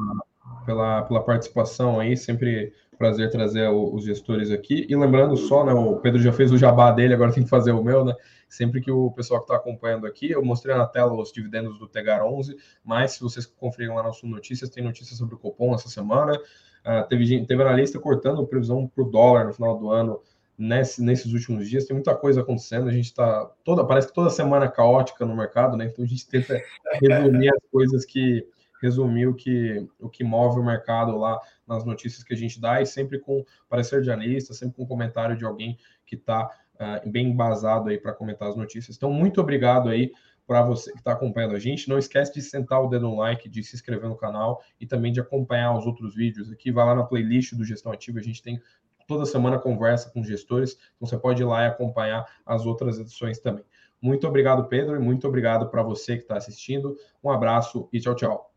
pela, 0.66 1.02
pela 1.02 1.22
participação 1.22 1.98
aí, 1.98 2.16
sempre 2.16 2.72
prazer 2.98 3.30
trazer 3.30 3.68
os 3.68 4.04
gestores 4.04 4.50
aqui. 4.50 4.86
E 4.88 4.96
lembrando 4.96 5.36
só, 5.36 5.64
né, 5.64 5.72
o 5.72 5.96
Pedro 5.96 6.20
já 6.20 6.32
fez 6.32 6.52
o 6.52 6.58
jabá 6.58 6.90
dele, 6.90 7.14
agora 7.14 7.32
tem 7.32 7.42
que 7.42 7.50
fazer 7.50 7.72
o 7.72 7.82
meu, 7.82 8.04
né? 8.04 8.14
Sempre 8.48 8.80
que 8.80 8.90
o 8.90 9.10
pessoal 9.10 9.40
que 9.40 9.44
está 9.44 9.56
acompanhando 9.56 10.06
aqui, 10.06 10.30
eu 10.30 10.44
mostrei 10.44 10.76
na 10.76 10.86
tela 10.86 11.12
os 11.12 11.32
dividendos 11.32 11.78
do 11.78 11.88
Tegar 11.88 12.24
11, 12.24 12.56
mas 12.84 13.12
se 13.12 13.20
vocês 13.20 13.46
conferirem 13.46 13.94
lá 13.94 14.02
nas 14.02 14.22
notícias, 14.22 14.70
tem 14.70 14.84
notícias 14.84 15.18
sobre 15.18 15.34
o 15.34 15.38
Copom 15.38 15.74
essa 15.74 15.88
semana. 15.88 16.38
Uh, 16.84 17.08
teve, 17.08 17.44
teve 17.46 17.62
analista 17.62 17.98
cortando 17.98 18.46
previsão 18.46 18.86
para 18.86 19.02
o 19.02 19.10
dólar 19.10 19.46
no 19.46 19.52
final 19.54 19.76
do 19.78 19.90
ano 19.90 20.20
nesse, 20.56 21.02
nesses 21.02 21.32
últimos 21.32 21.68
dias. 21.68 21.84
Tem 21.84 21.94
muita 21.94 22.14
coisa 22.14 22.40
acontecendo. 22.40 22.88
A 22.88 22.92
gente 22.92 23.06
está 23.06 23.46
toda, 23.64 23.84
parece 23.84 24.08
que 24.08 24.14
toda 24.14 24.30
semana 24.30 24.68
caótica 24.68 25.24
no 25.26 25.36
mercado, 25.36 25.76
né? 25.76 25.86
Então 25.86 26.04
a 26.04 26.08
gente 26.08 26.26
tenta 26.28 26.60
resumir 27.00 27.50
as 27.50 27.70
coisas 27.70 28.04
que 28.04 28.46
resumir 28.82 29.26
o 29.26 29.34
que, 29.34 29.88
o 29.98 30.10
que 30.10 30.22
move 30.22 30.60
o 30.60 30.64
mercado 30.64 31.16
lá 31.16 31.40
nas 31.66 31.86
notícias 31.86 32.22
que 32.22 32.34
a 32.34 32.36
gente 32.36 32.60
dá 32.60 32.82
e 32.82 32.86
sempre 32.86 33.18
com 33.18 33.42
parecer 33.66 34.02
de 34.02 34.10
analista, 34.10 34.52
sempre 34.52 34.76
com 34.76 34.86
comentário 34.86 35.36
de 35.36 35.44
alguém 35.44 35.78
que 36.04 36.16
está 36.16 36.50
uh, 36.74 37.10
bem 37.10 37.28
embasado 37.28 37.88
aí 37.88 37.98
para 37.98 38.12
comentar 38.12 38.48
as 38.48 38.56
notícias. 38.56 38.96
Então, 38.96 39.10
muito 39.10 39.40
obrigado 39.40 39.88
aí 39.88 40.12
para 40.46 40.60
você 40.62 40.92
que 40.92 40.98
está 40.98 41.12
acompanhando 41.12 41.54
a 41.54 41.58
gente. 41.58 41.88
Não 41.88 41.96
esquece 41.96 42.34
de 42.34 42.42
sentar 42.42 42.82
o 42.82 42.88
dedo 42.88 43.08
no 43.08 43.16
like, 43.16 43.48
de 43.48 43.62
se 43.62 43.74
inscrever 43.74 44.08
no 44.08 44.16
canal 44.16 44.62
e 44.78 44.86
também 44.86 45.10
de 45.10 45.20
acompanhar 45.20 45.76
os 45.76 45.86
outros 45.86 46.14
vídeos 46.14 46.50
aqui. 46.50 46.70
Vai 46.70 46.84
lá 46.84 46.94
na 46.94 47.04
playlist 47.04 47.54
do 47.54 47.64
Gestão 47.64 47.90
Ativa, 47.90 48.18
a 48.18 48.22
gente 48.22 48.42
tem 48.42 48.60
toda 49.06 49.26
semana 49.26 49.58
conversa 49.58 50.10
com 50.10 50.22
gestores, 50.22 50.78
então 50.96 51.08
você 51.08 51.16
pode 51.16 51.42
ir 51.42 51.44
lá 51.44 51.64
e 51.64 51.66
acompanhar 51.66 52.26
as 52.44 52.66
outras 52.66 52.98
edições 52.98 53.38
também. 53.38 53.64
Muito 54.00 54.26
obrigado, 54.26 54.68
Pedro, 54.68 54.96
e 54.96 54.98
muito 54.98 55.26
obrigado 55.26 55.70
para 55.70 55.82
você 55.82 56.16
que 56.16 56.22
está 56.22 56.36
assistindo. 56.36 56.96
Um 57.22 57.30
abraço 57.30 57.88
e 57.92 58.00
tchau, 58.00 58.14
tchau. 58.14 58.50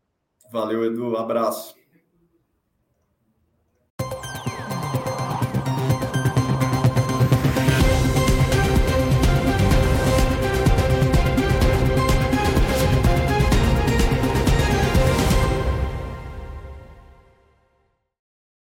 Valeu, 0.50 0.84
Edu. 0.84 1.16
Abraço. 1.16 1.77